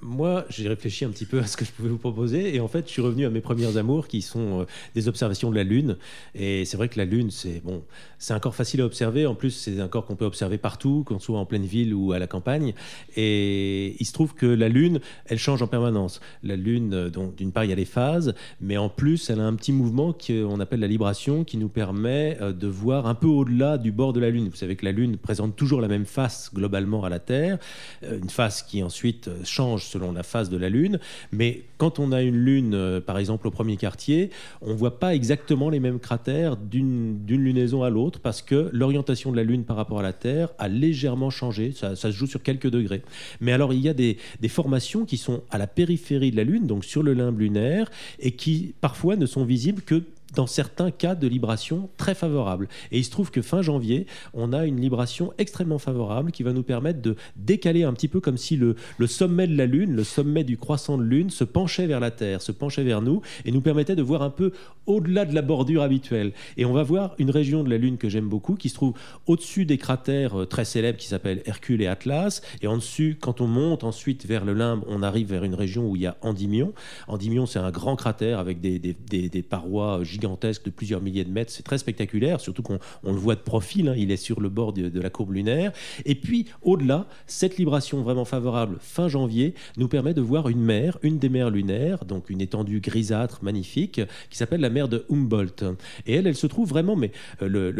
moi, 0.02 0.46
j'ai 0.50 0.68
réfléchi 0.68 1.06
un 1.06 1.10
petit 1.10 1.26
peu 1.26 1.40
à 1.40 1.46
ce 1.46 1.58
que 1.58 1.66
je 1.66 1.72
pouvais 1.72 1.90
vous 1.90 1.98
proposer, 1.98 2.56
et 2.56 2.60
en 2.60 2.68
fait, 2.68 2.88
je 2.88 2.92
suis 2.92 3.02
revenu 3.02 3.26
à 3.26 3.30
mes 3.30 3.42
premières 3.42 3.78
amours, 3.78 4.08
qui 4.08 4.22
sont 4.22 4.66
des 4.96 5.08
observations 5.08 5.52
de 5.52 5.56
la 5.56 5.64
Lune. 5.64 5.98
Et 6.36 6.66
c'est 6.66 6.78
vrai 6.78 6.90
que 6.90 6.98
la 6.98 7.06
Lune, 7.06 7.30
c'est 7.32 7.62
bon, 7.64 7.84
c'est 8.18 8.34
un 8.34 8.40
corps 8.40 8.56
facile 8.56 8.82
à 8.82 8.86
observer. 8.86 9.26
En 9.26 9.36
plus, 9.36 9.52
c'est 9.52 9.80
un 9.80 9.88
corps 9.88 10.06
qu'on 10.06 10.16
peut 10.16 10.26
observer 10.26 10.58
partout, 10.58 11.04
qu'on 11.06 11.20
soit 11.20 11.40
en 11.40 11.46
pleine 11.46 11.66
ville 11.66 11.94
ou 11.94 12.12
à 12.12 12.20
la 12.20 12.28
campagne. 12.28 12.74
Et 13.16 13.96
il 14.00 14.06
se 14.06 14.14
trouve 14.14 14.36
que 14.36 14.46
la 14.46 14.70
Lune, 14.70 15.00
elle 15.26 15.38
change 15.38 15.62
en 15.62 15.68
permanence. 15.68 16.20
La 16.44 16.56
Lune, 16.56 16.94
euh, 16.94 17.10
d'une 17.10 17.52
part, 17.52 17.64
il 17.64 17.70
y 17.70 17.74
a 17.74 17.76
les 17.76 17.86
phases, 17.86 18.34
mais 18.62 18.78
en 18.78 18.90
plus, 18.90 19.30
elle 19.30 19.40
a 19.40 19.46
un 19.46 19.56
petit 19.56 19.72
mouvement 19.72 20.14
qu'on 20.14 20.60
appelle 20.60 20.82
la 20.82 20.88
libration, 20.88 21.44
qui 21.44 21.58
nous 21.58 21.70
permet 21.70 22.38
euh, 22.42 22.52
de 22.52 22.68
voir 22.68 23.08
un 23.08 23.16
peu 23.16 23.28
au-delà 23.28 23.78
du 23.78 23.92
bord 23.92 24.14
de 24.14 24.20
la 24.20 24.30
Lune. 24.30 24.50
Vous 24.50 24.56
savez 24.56 24.76
que 24.76 24.86
la 24.86 24.92
Lune 24.92 25.18
présente 25.18 25.56
toujours 25.56 25.82
la 25.82 25.88
même 25.88 26.06
face 26.06 26.52
globalement 26.54 27.04
à 27.04 27.10
la 27.10 27.20
Terre, 27.20 27.58
euh, 28.04 28.20
une 28.20 28.30
face 28.30 28.64
qui 28.64 28.79
ensuite 28.84 29.30
change 29.44 29.86
selon 29.86 30.12
la 30.12 30.24
phase 30.24 30.50
de 30.50 30.58
la 30.58 30.70
Lune. 30.70 31.00
Mais 31.32 31.64
quand 31.78 32.00
on 32.00 32.12
a 32.12 32.22
une 32.22 32.36
Lune, 32.36 33.02
par 33.06 33.18
exemple 33.18 33.48
au 33.48 33.52
premier 33.52 33.78
quartier, 33.78 34.30
on 34.62 34.74
voit 34.74 35.00
pas 35.00 35.16
exactement 35.16 35.70
les 35.70 35.80
mêmes 35.80 36.00
cratères 36.00 36.58
d'une 36.58 37.20
lunaison 37.28 37.84
à 37.84 37.90
l'autre 37.90 38.20
parce 38.20 38.42
que 38.42 38.70
l'orientation 38.74 39.32
de 39.32 39.38
la 39.38 39.44
Lune 39.44 39.64
par 39.64 39.76
rapport 39.76 40.00
à 40.00 40.04
la 40.04 40.14
Terre 40.14 40.50
a 40.58 40.68
légèrement 40.68 41.30
changé. 41.30 41.74
Ça, 41.76 41.96
se 41.96 42.12
joue 42.12 42.28
sur 42.28 42.44
quelques 42.44 42.70
degrés. 42.70 43.02
Mais 43.42 43.52
alors, 43.52 43.74
il 43.74 43.80
y 43.80 43.90
a 43.90 43.94
des, 43.94 44.18
formations 44.48 45.06
qui 45.06 45.18
sont 45.18 45.44
à 45.52 45.58
la 45.58 45.68
périphérie 45.68 46.32
de 46.32 46.38
la 46.38 46.44
Lune, 46.44 46.68
donc 46.68 46.86
sur 46.86 47.04
le 47.04 47.14
limbe 47.14 47.40
lunaire, 47.40 47.90
et 48.20 48.32
qui 48.32 48.74
parfois 48.82 49.16
ne 49.16 49.26
sont 49.26 49.46
visibles 49.46 49.82
que 49.82 50.04
dans 50.36 50.48
certains 50.48 50.92
cas 50.92 51.16
de 51.16 51.28
libration 51.28 51.90
très 51.98 52.16
favorables. 52.16 52.68
Et 52.92 53.00
il 53.00 53.04
se 53.04 53.12
trouve 53.12 53.32
que 53.32 53.42
fin 53.42 53.62
janvier, 53.62 54.06
on 54.34 54.54
a 54.54 54.66
une 54.66 54.80
libration 54.80 55.34
extrêmement 55.38 55.80
favorable 55.80 56.32
qui 56.32 56.44
va 56.44 56.54
nous 56.54 56.64
permettre 56.64 57.02
de 57.02 57.16
décaler 57.36 57.84
un 57.84 57.94
petit 57.94 58.08
peu 58.08 58.20
comme 58.20 58.38
si 58.38 58.58
le, 58.58 58.76
sommet 59.08 59.48
de 59.48 59.58
la 59.58 59.66
Lune, 59.66 59.96
le 59.96 60.04
sommet 60.04 60.44
du 60.44 60.58
croissant 60.58 60.98
de 60.98 61.04
Lune, 61.04 61.30
se 61.30 61.44
penchait 61.44 61.88
vers 61.88 62.00
la 62.00 62.12
Terre, 62.12 62.42
se 62.42 62.52
penchait 62.52 62.84
vers 62.84 63.02
nous 63.02 63.22
et 63.46 63.52
nous 63.52 63.62
permettait 63.62 63.96
de 63.96 64.02
voir 64.02 64.22
un 64.22 64.30
peu 64.30 64.52
au-delà 64.86 65.26
de 65.26 65.34
la 65.34 65.42
bordure 65.42 65.82
habituelle. 65.82 66.34
Et 66.58 66.66
on 66.66 66.74
va 66.74 66.84
voir 66.84 67.16
une 67.18 67.32
région 67.32 67.64
de 67.64 67.70
la 67.70 67.78
Lune 67.78 67.98
que 67.98 68.10
j'aime 68.10 68.28
beaucoup 68.28 68.56
qui 68.56 68.70
se 68.70 68.76
trouve 68.76 68.94
au-dessus 69.28 69.66
des 69.66 69.78
cratères 69.78 70.42
euh, 70.42 70.46
très 70.46 70.66
célèbres 70.66 70.98
qui 70.98 71.08
s'appellent 71.08 71.42
Hercule 71.46 71.82
et 71.82 71.88
Atlas. 71.88 72.42
Et 72.62 72.68
en 72.68 72.78
dessus, 72.78 73.18
quand 73.20 73.42
on 73.42 73.48
monte 73.48 73.84
ensuite 73.84 74.26
vers 74.26 74.46
le 74.46 74.54
limbe, 74.54 74.84
on 74.88 75.04
arrive 75.04 75.30
vers 75.30 75.44
une 75.44 75.56
région 75.56 75.90
où 75.90 75.96
il 75.96 76.04
y 76.04 76.08
a 76.08 76.18
Endymion. 76.22 76.74
Endymion, 77.08 77.46
c'est 77.46 77.60
un 77.60 77.72
grand 77.72 77.96
cratère 77.96 78.40
avec 78.40 78.62
des, 78.62 78.80
des, 78.80 78.94
des, 79.30 79.44
parois 79.44 80.04
gigantesques 80.04 80.19
de 80.20 80.70
plusieurs 80.70 81.02
milliers 81.02 81.24
de 81.24 81.32
mètres. 81.32 81.52
C'est 81.52 81.64
très 81.64 81.78
spectaculaire, 81.78 82.40
surtout 82.40 82.62
qu'on 82.62 82.80
on 83.04 83.14
le 83.14 83.20
voit 83.20 83.36
de 83.36 83.42
profil. 83.42 83.88
Hein. 83.90 83.96
Il 83.98 84.12
est 84.12 84.18
sur 84.18 84.42
le 84.42 84.50
bord 84.50 84.74
de, 84.74 85.00
la 85.00 85.10
courbe 85.10 85.34
lunaire. 85.34 85.72
Et 86.06 86.16
puis, 86.16 86.46
au-delà, 86.62 87.08
cette 87.28 87.58
libration 87.58 88.02
vraiment 88.02 88.26
favorable 88.26 88.78
fin 88.80 89.08
janvier 89.08 89.54
nous 89.78 89.88
permet 89.88 90.14
de 90.14 90.22
voir 90.22 90.50
une 90.50 90.62
mer, 90.62 90.98
une 91.04 91.20
des 91.20 91.30
mers 91.30 91.50
lunaires, 91.50 92.06
donc 92.06 92.30
une 92.30 92.42
étendue 92.42 92.80
grisâtre 92.80 93.44
magnifique, 93.44 94.02
qui 94.30 94.38
s'appelle 94.38 94.62
la 94.62 94.70
mer 94.70 94.88
de 94.88 95.06
Humboldt. 95.10 95.66
Et 96.06 96.16
elle, 96.16 96.28
elle 96.28 96.36
se 96.36 96.48
trouve 96.48 96.70
vraiment, 96.70 96.96
mais 96.96 97.12
euh, 97.42 97.72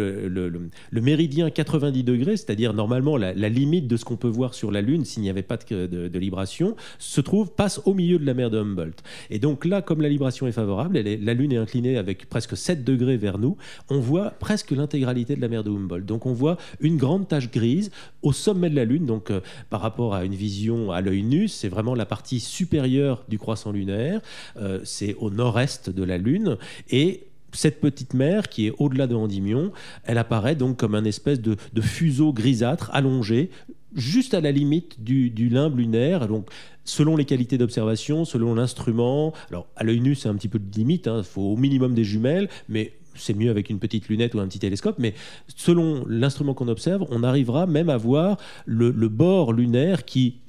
le, 0.92 1.02
méridien 1.02 1.50
90 1.50 2.04
degrés, 2.04 2.38
c'est-à-dire 2.38 2.74
normalement 2.74 3.18
la, 3.18 3.34
limite 3.34 3.88
de 3.88 3.98
ce 3.98 4.06
qu'on 4.06 4.18
peut 4.18 4.28
voir 4.28 4.54
sur 4.54 4.72
la 4.72 4.82
Lune 4.82 5.06
s'il 5.06 5.24
n'y 5.24 5.30
avait 5.30 5.42
pas 5.42 5.58
de, 5.58 5.88
de, 5.88 6.20
libration, 6.20 6.76
se 7.00 7.22
trouve, 7.22 7.52
passe 7.52 7.82
au 7.86 7.94
milieu 7.94 8.20
de 8.20 8.26
la 8.26 8.34
mer 8.34 8.50
de 8.50 8.60
Humboldt. 8.60 9.04
Et 9.30 9.40
donc 9.40 9.66
là, 9.66 9.82
comme 9.82 10.02
la 10.02 10.10
libration 10.10 10.48
est 10.48 10.52
favorable, 10.52 11.00
la 11.00 11.34
Lune 11.34 11.52
est 11.52 11.58
inclinée 11.58 11.98
avec 11.98 12.29
presque 12.30 12.56
7 12.56 12.84
degrés 12.84 13.18
vers 13.18 13.38
nous, 13.38 13.58
on 13.90 14.00
voit 14.00 14.32
presque 14.32 14.72
l'intégralité 14.72 15.36
de 15.36 15.42
la 15.42 15.48
mer 15.48 15.64
de 15.64 15.70
Humboldt. 15.70 16.06
Donc 16.06 16.26
on 16.26 16.34
voit 16.34 16.58
une 16.80 16.98
grande 16.98 17.28
tache 17.28 17.52
grise 17.52 17.92
au 18.22 18.32
sommet 18.32 18.70
de 18.70 18.76
la 18.76 18.86
Lune, 18.86 19.06
donc 19.06 19.32
euh, 19.32 19.42
par 19.70 19.82
rapport 19.82 20.14
à 20.14 20.24
une 20.26 20.36
vision 20.36 20.92
à 20.92 21.02
l'œil 21.02 21.24
nu, 21.24 21.48
c'est 21.48 21.70
vraiment 21.70 21.96
la 21.96 22.06
partie 22.06 22.40
supérieure 22.40 23.24
du 23.28 23.40
croissant 23.40 23.72
lunaire, 23.72 24.22
euh, 24.58 24.80
c'est 24.84 25.16
au 25.16 25.30
nord-est 25.30 25.90
de 25.90 26.04
la 26.04 26.18
Lune, 26.18 26.58
et 26.90 27.26
cette 27.52 27.80
petite 27.82 28.14
mer 28.14 28.48
qui 28.50 28.68
est 28.68 28.74
au-delà 28.78 29.08
de 29.08 29.16
Endymion, 29.16 29.72
elle 30.04 30.18
apparaît 30.18 30.56
donc 30.56 30.78
comme 30.78 30.96
un 30.96 31.04
espèce 31.04 31.42
de, 31.42 31.56
de 31.74 31.82
fuseau 31.82 32.32
grisâtre 32.32 32.90
allongé 32.94 33.50
juste 33.96 34.34
à 34.34 34.42
la 34.42 34.52
limite 34.52 35.04
du, 35.04 35.30
du 35.30 35.50
limbe 35.50 35.78
lunaire. 35.78 36.28
Donc, 36.28 36.50
selon 36.84 37.16
les 37.16 37.26
qualités 37.26 37.58
d'observation, 37.58 38.26
selon 38.26 38.56
l'instrument, 38.56 39.34
alors 39.50 39.68
à 39.76 39.84
l'œil 39.84 40.02
nu, 40.02 40.16
c'est 40.16 40.30
un 40.30 40.36
petit 40.36 40.48
peu 40.48 40.60
de 40.60 40.76
limite, 40.76 41.06
il 41.06 41.10
hein, 41.10 41.24
faut 41.24 41.42
au 41.42 41.58
minimum 41.58 41.94
des 41.94 42.04
jumelles, 42.04 42.50
mais 42.68 42.94
c'est 43.16 43.34
mieux 43.34 43.50
avec 43.50 43.70
une 43.70 43.80
petite 43.80 44.08
lunette 44.08 44.34
ou 44.36 44.40
un 44.40 44.48
petit 44.48 44.60
télescope, 44.60 44.96
mais 44.98 45.14
selon 45.56 46.06
l'instrument 46.08 46.54
qu'on 46.54 46.68
observe, 46.68 47.06
on 47.10 47.24
arrivera 47.24 47.68
même 47.68 47.90
à 47.90 47.98
voir 47.98 48.38
le, 48.66 48.92
le 48.92 49.10
bord 49.10 49.54
lunaire 49.54 50.06
qui 50.06 50.40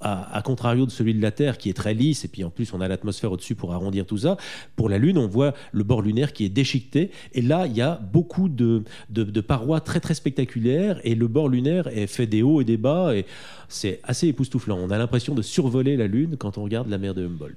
à, 0.00 0.40
contrario 0.44 0.86
de 0.86 0.90
celui 0.90 1.14
de 1.14 1.22
la 1.22 1.30
Terre 1.30 1.58
qui 1.58 1.70
est 1.70 1.74
très 1.74 1.94
lisse, 1.94 2.24
et 2.24 2.28
puis 2.28 2.44
en 2.44 2.50
plus 2.50 2.72
on 2.72 2.80
a 2.80 2.88
l'atmosphère 2.88 3.32
au-dessus 3.32 3.54
pour 3.54 3.72
arrondir 3.72 4.06
tout 4.06 4.18
ça, 4.18 4.36
pour 4.76 4.88
la 4.88 4.98
Lune 4.98 5.18
on 5.18 5.26
voit 5.26 5.54
le 5.72 5.84
bord 5.84 6.02
lunaire 6.02 6.32
qui 6.32 6.44
est 6.44 6.48
déchiqueté, 6.48 7.10
et 7.32 7.42
là 7.42 7.66
il 7.66 7.76
y 7.76 7.82
a 7.82 8.00
beaucoup 8.12 8.48
de, 8.48 8.84
de, 9.10 9.40
parois 9.40 9.80
très 9.80 10.00
très 10.00 10.14
spectaculaires, 10.14 11.00
et 11.04 11.14
le 11.14 11.28
bord 11.28 11.48
lunaire 11.48 11.88
est 11.88 12.06
fait 12.06 12.26
des 12.26 12.42
hauts 12.42 12.60
et 12.60 12.64
des 12.64 12.76
bas, 12.76 13.14
et 13.16 13.26
c'est 13.68 14.00
assez 14.04 14.28
époustouflant. 14.28 14.78
On 14.78 14.90
a 14.90 14.98
l'impression 14.98 15.34
de 15.34 15.42
survoler 15.42 15.96
la 15.96 16.06
Lune 16.06 16.36
quand 16.38 16.58
on 16.58 16.64
regarde 16.64 16.88
la 16.88 16.98
mer 16.98 17.14
de 17.14 17.26
Humboldt. 17.26 17.56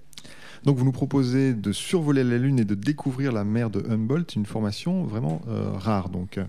Donc 0.63 0.77
vous 0.77 0.85
nous 0.85 0.91
proposez 0.91 1.53
de 1.53 1.71
survoler 1.71 2.23
la 2.23 2.37
Lune 2.37 2.59
et 2.59 2.65
de 2.65 2.75
découvrir 2.75 3.31
la 3.31 3.43
mer 3.43 3.69
de 3.69 3.83
Humboldt, 3.89 4.35
une 4.35 4.45
formation 4.45 5.03
vraiment 5.03 5.41
euh, 5.47 5.71
rare. 5.71 6.09
Donc, 6.09 6.39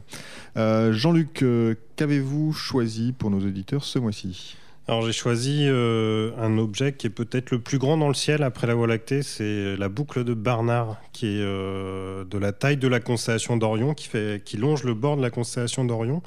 euh, 0.57 0.93
Jean-Luc, 0.93 1.43
euh, 1.43 1.75
qu'avez-vous 1.97 2.53
choisi 2.53 3.13
pour 3.13 3.31
nos 3.31 3.41
auditeurs 3.41 3.85
ce 3.85 3.99
mois-ci? 3.99 4.57
Alors 4.89 5.03
j'ai 5.07 5.13
choisi 5.13 5.67
euh, 5.69 6.33
un 6.39 6.59
objet 6.59 6.93
qui 6.93 7.07
est 7.07 7.11
peut-être 7.11 7.53
le 7.53 7.61
plus 7.61 7.79
grand 7.79 7.97
dans 7.97 8.09
le 8.09 8.15
ciel 8.15 8.43
après 8.43 8.67
la 8.67 8.75
Voie 8.75 8.89
lactée, 8.89 9.23
c'est 9.23 9.77
la 9.77 9.89
boucle 9.89 10.25
de 10.25 10.35
Barnard, 10.35 10.97
qui 11.13 11.27
est 11.27 11.41
euh, 11.41 12.25
de 12.25 12.37
la 12.37 12.53
taille 12.53 12.79
de 12.79 12.89
la 12.89 12.99
constellation 12.99 13.57
d'Orion, 13.57 13.95
qui, 13.95 14.09
qui 14.45 14.57
longe 14.57 14.83
le 14.83 14.95
bord 14.95 15.17
de 15.17 15.23
la 15.23 15.31
constellation 15.31 15.85
d'Orion. 15.85 16.23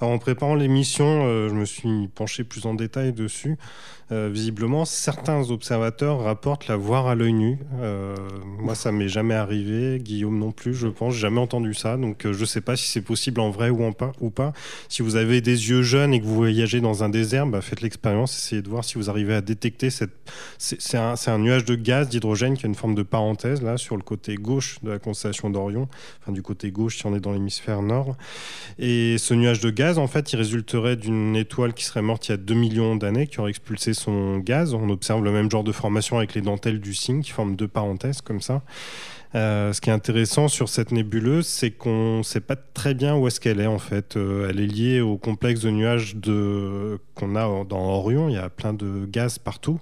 En 0.00 0.18
préparant 0.18 0.54
l'émission, 0.54 1.26
euh, 1.26 1.48
je 1.48 1.54
me 1.54 1.64
suis 1.64 2.08
penché 2.14 2.44
plus 2.44 2.64
en 2.66 2.74
détail 2.74 3.12
dessus. 3.12 3.56
Euh, 4.12 4.28
visiblement, 4.32 4.84
certains 4.84 5.50
observateurs 5.50 6.24
rapportent 6.24 6.66
la 6.66 6.76
voir 6.76 7.06
à 7.06 7.14
l'œil 7.14 7.32
nu. 7.32 7.58
Euh, 7.80 8.16
moi, 8.58 8.74
ça 8.74 8.90
m'est 8.90 9.08
jamais 9.08 9.34
arrivé. 9.34 10.00
Guillaume 10.00 10.36
non 10.36 10.50
plus, 10.50 10.74
je 10.74 10.88
pense. 10.88 11.14
J'ai 11.14 11.20
jamais 11.20 11.38
entendu 11.38 11.74
ça. 11.74 11.96
Donc, 11.96 12.26
je 12.28 12.44
sais 12.44 12.60
pas 12.60 12.74
si 12.74 12.90
c'est 12.90 13.02
possible 13.02 13.40
en 13.40 13.50
vrai 13.50 13.70
ou, 13.70 13.84
en 13.84 13.92
pas, 13.92 14.10
ou 14.20 14.30
pas. 14.30 14.52
Si 14.88 15.02
vous 15.02 15.14
avez 15.14 15.40
des 15.40 15.68
yeux 15.68 15.82
jeunes 15.82 16.12
et 16.12 16.20
que 16.20 16.24
vous 16.24 16.34
voyagez 16.34 16.80
dans 16.80 17.04
un 17.04 17.08
désert, 17.08 17.46
bah, 17.46 17.60
faites 17.60 17.82
l'expérience. 17.82 18.36
Essayez 18.36 18.62
de 18.62 18.68
voir 18.68 18.82
si 18.82 18.96
vous 18.96 19.10
arrivez 19.10 19.34
à 19.34 19.42
détecter 19.42 19.90
cette. 19.90 20.10
C'est 20.58 20.98
un, 20.98 21.14
un, 21.24 21.38
nuage 21.38 21.64
de 21.64 21.76
gaz, 21.76 22.08
d'hydrogène 22.08 22.56
qui 22.56 22.66
a 22.66 22.68
une 22.68 22.74
forme 22.74 22.96
de 22.96 23.02
parenthèse 23.02 23.62
là 23.62 23.76
sur 23.76 23.96
le 23.96 24.02
côté 24.02 24.34
gauche 24.34 24.78
de 24.82 24.90
la 24.90 24.98
constellation 24.98 25.50
d'Orion. 25.50 25.88
Enfin, 26.20 26.32
du 26.32 26.42
côté 26.42 26.72
gauche 26.72 26.98
si 26.98 27.06
on 27.06 27.14
est 27.14 27.20
dans 27.20 27.32
l'hémisphère 27.32 27.82
nord. 27.82 28.16
Et 28.78 29.18
ce 29.18 29.34
nuage 29.34 29.60
de 29.60 29.70
gaz, 29.70 29.89
en 29.98 30.06
fait, 30.06 30.32
il 30.32 30.36
résulterait 30.36 30.96
d'une 30.96 31.36
étoile 31.36 31.74
qui 31.74 31.84
serait 31.84 32.02
morte 32.02 32.28
il 32.28 32.32
y 32.32 32.34
a 32.34 32.36
2 32.36 32.54
millions 32.54 32.96
d'années, 32.96 33.26
qui 33.26 33.40
aurait 33.40 33.50
expulsé 33.50 33.94
son 33.94 34.38
gaz. 34.38 34.74
On 34.74 34.88
observe 34.90 35.22
le 35.22 35.32
même 35.32 35.50
genre 35.50 35.64
de 35.64 35.72
formation 35.72 36.18
avec 36.18 36.34
les 36.34 36.40
dentelles 36.40 36.80
du 36.80 36.94
cygne 36.94 37.22
qui 37.22 37.30
forment 37.30 37.56
deux 37.56 37.68
parenthèses 37.68 38.20
comme 38.20 38.40
ça. 38.40 38.62
Euh, 39.36 39.72
ce 39.72 39.80
qui 39.80 39.90
est 39.90 39.92
intéressant 39.92 40.48
sur 40.48 40.68
cette 40.68 40.90
nébuleuse, 40.90 41.46
c'est 41.46 41.70
qu'on 41.70 42.18
ne 42.18 42.22
sait 42.22 42.40
pas 42.40 42.56
très 42.56 42.94
bien 42.94 43.16
où 43.16 43.28
est-ce 43.28 43.38
qu'elle 43.38 43.60
est 43.60 43.66
en 43.66 43.78
fait. 43.78 44.16
Euh, 44.16 44.48
elle 44.50 44.60
est 44.60 44.66
liée 44.66 45.00
au 45.00 45.16
complexe 45.18 45.60
de 45.60 45.70
nuages 45.70 46.16
de... 46.16 46.98
qu'on 47.14 47.36
a 47.36 47.64
dans 47.64 47.78
Orion. 47.78 48.28
Il 48.28 48.34
y 48.34 48.38
a 48.38 48.48
plein 48.48 48.72
de 48.72 49.06
gaz 49.06 49.38
partout. 49.38 49.80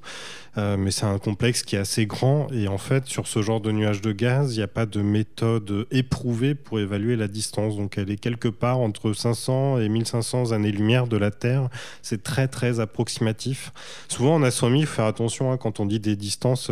Euh, 0.58 0.76
mais 0.76 0.90
c'est 0.90 1.06
un 1.06 1.18
complexe 1.18 1.62
qui 1.62 1.76
est 1.76 1.78
assez 1.78 2.06
grand 2.06 2.48
et 2.50 2.66
en 2.66 2.78
fait 2.78 3.06
sur 3.06 3.28
ce 3.28 3.42
genre 3.42 3.60
de 3.60 3.70
nuage 3.70 4.00
de 4.00 4.10
gaz, 4.10 4.54
il 4.54 4.58
n'y 4.58 4.64
a 4.64 4.68
pas 4.68 4.86
de 4.86 5.02
méthode 5.02 5.86
éprouvée 5.92 6.56
pour 6.56 6.80
évaluer 6.80 7.16
la 7.16 7.28
distance. 7.28 7.76
Donc 7.76 7.96
elle 7.96 8.10
est 8.10 8.16
quelque 8.16 8.48
part 8.48 8.80
entre 8.80 9.12
500 9.12 9.78
et 9.78 9.88
1500 9.88 10.52
années-lumière 10.52 11.06
de 11.06 11.16
la 11.16 11.30
Terre. 11.30 11.68
C'est 12.02 12.22
très 12.22 12.48
très 12.48 12.80
approximatif. 12.80 13.72
Souvent 14.08 14.34
en 14.34 14.42
astronomie, 14.42 14.80
il 14.80 14.86
faut 14.86 14.96
faire 14.96 15.04
attention 15.04 15.52
hein, 15.52 15.58
quand 15.58 15.80
on 15.80 15.86
dit 15.86 16.00
des 16.00 16.16
distances. 16.16 16.70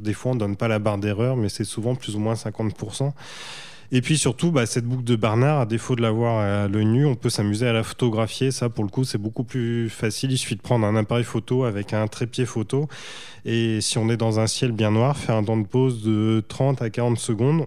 Des 0.00 0.12
fois 0.12 0.32
on 0.32 0.36
donne 0.36 0.56
pas 0.56 0.68
la 0.68 0.80
barre 0.80 0.98
d'erreur, 0.98 1.36
mais 1.36 1.48
c'est 1.48 1.64
souvent 1.64 1.77
plus 1.94 2.16
ou 2.16 2.18
moins 2.18 2.34
50%. 2.34 3.12
Et 3.90 4.02
puis 4.02 4.18
surtout, 4.18 4.50
bah, 4.50 4.66
cette 4.66 4.84
boucle 4.84 5.04
de 5.04 5.16
Barnard, 5.16 5.60
à 5.60 5.66
défaut 5.66 5.96
de 5.96 6.02
l'avoir 6.02 6.40
à 6.40 6.68
l'œil 6.68 6.84
nu, 6.84 7.06
on 7.06 7.14
peut 7.14 7.30
s'amuser 7.30 7.66
à 7.66 7.72
la 7.72 7.82
photographier. 7.82 8.50
Ça, 8.50 8.68
pour 8.68 8.84
le 8.84 8.90
coup, 8.90 9.04
c'est 9.04 9.18
beaucoup 9.18 9.44
plus 9.44 9.88
facile. 9.88 10.30
Il 10.30 10.36
suffit 10.36 10.56
de 10.56 10.60
prendre 10.60 10.86
un 10.86 10.94
appareil 10.94 11.24
photo 11.24 11.64
avec 11.64 11.94
un 11.94 12.06
trépied 12.06 12.44
photo. 12.44 12.86
Et 13.46 13.80
si 13.80 13.96
on 13.96 14.10
est 14.10 14.18
dans 14.18 14.40
un 14.40 14.46
ciel 14.46 14.72
bien 14.72 14.90
noir, 14.90 15.16
faire 15.16 15.36
un 15.36 15.44
temps 15.44 15.56
de 15.56 15.66
pause 15.66 16.02
de 16.02 16.44
30 16.48 16.82
à 16.82 16.90
40 16.90 17.18
secondes 17.18 17.66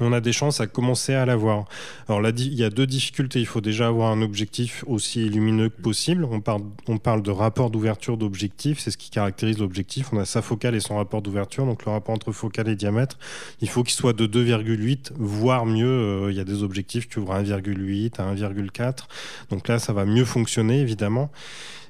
on 0.00 0.12
a 0.12 0.20
des 0.20 0.32
chances 0.32 0.60
à 0.60 0.66
commencer 0.66 1.14
à 1.14 1.24
l'avoir. 1.24 1.64
Alors 2.08 2.20
là, 2.20 2.30
il 2.36 2.54
y 2.54 2.62
a 2.62 2.70
deux 2.70 2.86
difficultés. 2.86 3.40
Il 3.40 3.46
faut 3.46 3.62
déjà 3.62 3.88
avoir 3.88 4.12
un 4.12 4.20
objectif 4.20 4.84
aussi 4.86 5.28
lumineux 5.28 5.70
que 5.70 5.80
possible. 5.80 6.26
On 6.26 6.40
parle, 6.40 7.22
de 7.22 7.30
rapport 7.30 7.70
d'ouverture 7.70 8.18
d'objectif. 8.18 8.78
C'est 8.80 8.90
ce 8.90 8.98
qui 8.98 9.10
caractérise 9.10 9.58
l'objectif. 9.58 10.12
On 10.12 10.18
a 10.18 10.24
sa 10.24 10.42
focale 10.42 10.74
et 10.74 10.80
son 10.80 10.96
rapport 10.96 11.22
d'ouverture. 11.22 11.64
Donc 11.64 11.84
le 11.86 11.90
rapport 11.90 12.14
entre 12.14 12.32
focale 12.32 12.68
et 12.68 12.76
diamètre, 12.76 13.18
il 13.60 13.68
faut 13.68 13.82
qu'il 13.82 13.94
soit 13.94 14.12
de 14.12 14.26
2,8, 14.26 15.12
voire 15.16 15.64
mieux. 15.64 15.86
Euh, 15.86 16.30
il 16.30 16.36
y 16.36 16.40
a 16.40 16.44
des 16.44 16.62
objectifs 16.62 17.08
qui 17.08 17.18
ouvrent 17.18 17.32
à 17.32 17.42
1,8, 17.42 18.20
à 18.20 18.34
1,4. 18.34 19.06
Donc 19.50 19.68
là, 19.68 19.78
ça 19.78 19.94
va 19.94 20.04
mieux 20.04 20.26
fonctionner, 20.26 20.80
évidemment. 20.80 21.30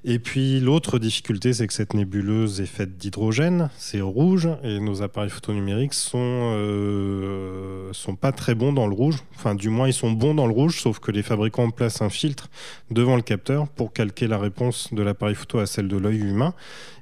Et 0.04 0.18
puis 0.18 0.61
l'autre 0.61 0.98
difficulté, 0.98 1.52
c'est 1.52 1.66
que 1.66 1.72
cette 1.72 1.94
nébuleuse 1.94 2.61
est 2.61 2.66
faite 2.66 2.96
d'hydrogène, 2.96 3.70
c'est 3.76 4.00
rouge, 4.00 4.48
et 4.62 4.78
nos 4.80 5.02
appareils 5.02 5.30
photonumériques 5.30 5.94
sont, 5.94 6.18
euh, 6.56 7.88
sont 7.92 8.16
pas 8.16 8.33
très 8.33 8.55
bons 8.55 8.72
dans 8.72 8.87
le 8.87 8.94
rouge. 8.94 9.24
Enfin, 9.35 9.55
du 9.55 9.68
moins, 9.68 9.88
ils 9.88 9.92
sont 9.92 10.11
bons 10.11 10.35
dans 10.35 10.46
le 10.46 10.53
rouge, 10.53 10.81
sauf 10.81 10.98
que 10.98 11.11
les 11.11 11.22
fabricants 11.22 11.70
placent 11.70 12.03
un 12.03 12.09
filtre 12.09 12.48
devant 12.90 13.16
le 13.16 13.22
capteur 13.22 13.68
pour 13.68 13.92
calquer 13.92 14.27
la 14.27 14.38
réponse 14.38 14.92
de 14.92 15.03
l'appareil 15.03 15.35
photo 15.35 15.59
à 15.59 15.66
celle 15.66 15.88
de 15.88 15.96
l'œil 15.96 16.18
humain. 16.18 16.55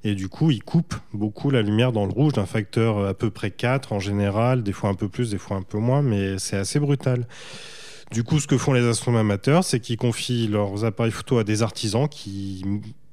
Et 0.05 0.15
du 0.15 0.29
coup, 0.29 0.51
ils 0.51 0.63
coupent 0.63 0.97
beaucoup 1.13 1.51
la 1.51 1.63
lumière 1.63 1.93
dans 1.93 2.07
le 2.07 2.13
rouge 2.13 2.33
d'un 2.33 2.47
facteur 2.47 3.05
à 3.05 3.15
peu 3.15 3.31
près 3.31 3.51
4 3.51 3.93
en 3.93 3.99
général, 3.99 4.63
des 4.63 4.73
fois 4.73 4.91
un 4.91 4.95
peu 4.95 5.09
plus, 5.09 5.31
des 5.31 5.39
fois 5.39 5.57
un 5.57 5.63
peu 5.63 5.79
moins, 5.79 6.03
mais 6.03 6.39
c'est 6.39 6.57
assez 6.57 6.79
brutal. 6.79 7.27
Du 8.13 8.23
coup, 8.23 8.39
ce 8.39 8.47
que 8.47 8.57
font 8.57 8.73
les 8.73 8.87
astronomes 8.87 9.21
amateurs, 9.21 9.65
c'est 9.65 9.81
qu'ils 9.81 9.97
confient 9.97 10.47
leurs 10.47 10.85
appareils 10.85 11.11
photo 11.11 11.39
à 11.39 11.45
des 11.45 11.63
artisans 11.63 12.09
qui 12.09 12.65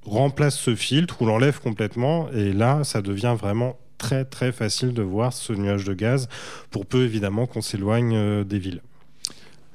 remplacent 0.05 0.59
ce 0.59 0.75
filtre 0.75 1.21
ou 1.21 1.25
l'enlèvent 1.25 1.61
complètement. 1.61 2.29
Et 2.31 2.53
là, 2.53 2.83
ça 2.83 3.01
devient 3.01 3.35
vraiment 3.37 3.77
très 4.03 4.25
très 4.25 4.51
facile 4.51 4.93
de 4.93 5.01
voir 5.01 5.31
ce 5.31 5.53
nuage 5.53 5.85
de 5.85 5.93
gaz, 5.93 6.27
pour 6.71 6.85
peu 6.85 7.03
évidemment 7.03 7.45
qu'on 7.45 7.61
s'éloigne 7.61 8.15
euh, 8.17 8.43
des 8.43 8.59
villes. 8.59 8.81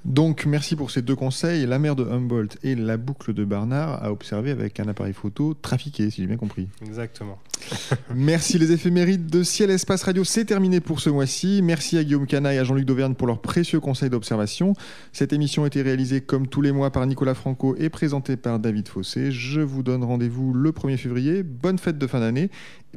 Donc 0.08 0.46
merci 0.46 0.74
pour 0.74 0.90
ces 0.90 1.02
deux 1.02 1.14
conseils, 1.14 1.66
la 1.66 1.78
mer 1.78 1.94
de 1.94 2.02
Humboldt 2.02 2.56
et 2.62 2.74
la 2.74 2.96
boucle 2.96 3.34
de 3.34 3.44
Barnard 3.44 4.02
à 4.02 4.10
observer 4.10 4.50
avec 4.50 4.80
un 4.80 4.88
appareil 4.88 5.12
photo 5.12 5.52
trafiqué, 5.52 6.08
si 6.08 6.22
j'ai 6.22 6.26
bien 6.26 6.38
compris. 6.38 6.66
Exactement. 6.82 7.38
Merci 8.14 8.58
les 8.58 8.72
éphémérides 8.72 9.26
de 9.26 9.42
Ciel 9.42 9.70
Espace 9.70 10.02
Radio, 10.02 10.24
c'est 10.24 10.46
terminé 10.46 10.80
pour 10.80 11.00
ce 11.00 11.10
mois-ci. 11.10 11.60
Merci 11.62 11.98
à 11.98 12.04
Guillaume 12.04 12.26
Cana 12.26 12.54
et 12.54 12.58
à 12.58 12.64
Jean-Luc 12.64 12.86
Dauvergne 12.86 13.14
pour 13.14 13.26
leurs 13.26 13.42
précieux 13.42 13.80
conseils 13.80 14.08
d'observation. 14.10 14.72
Cette 15.12 15.34
émission 15.34 15.64
a 15.64 15.66
été 15.66 15.82
réalisée 15.82 16.22
comme 16.22 16.46
tous 16.46 16.62
les 16.62 16.72
mois 16.72 16.90
par 16.90 17.06
Nicolas 17.06 17.34
Franco 17.34 17.76
et 17.78 17.90
présentée 17.90 18.38
par 18.38 18.58
David 18.58 18.88
Fossé. 18.88 19.30
Je 19.30 19.60
vous 19.60 19.82
donne 19.82 20.04
rendez-vous 20.04 20.54
le 20.54 20.72
1er 20.72 20.96
février. 20.96 21.42
Bonne 21.42 21.78
fête 21.78 21.98
de 21.98 22.06
fin 22.06 22.20
d'année. 22.20 22.50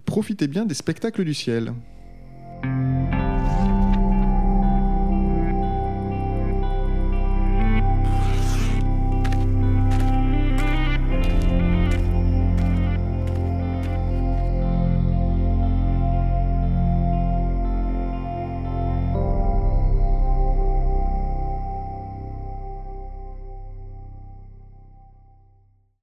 Profitez 0.06 0.48
bien 0.48 0.66
des 0.66 0.76
spectacles 0.76 1.26
du 1.26 1.34
ciel. 1.34 1.74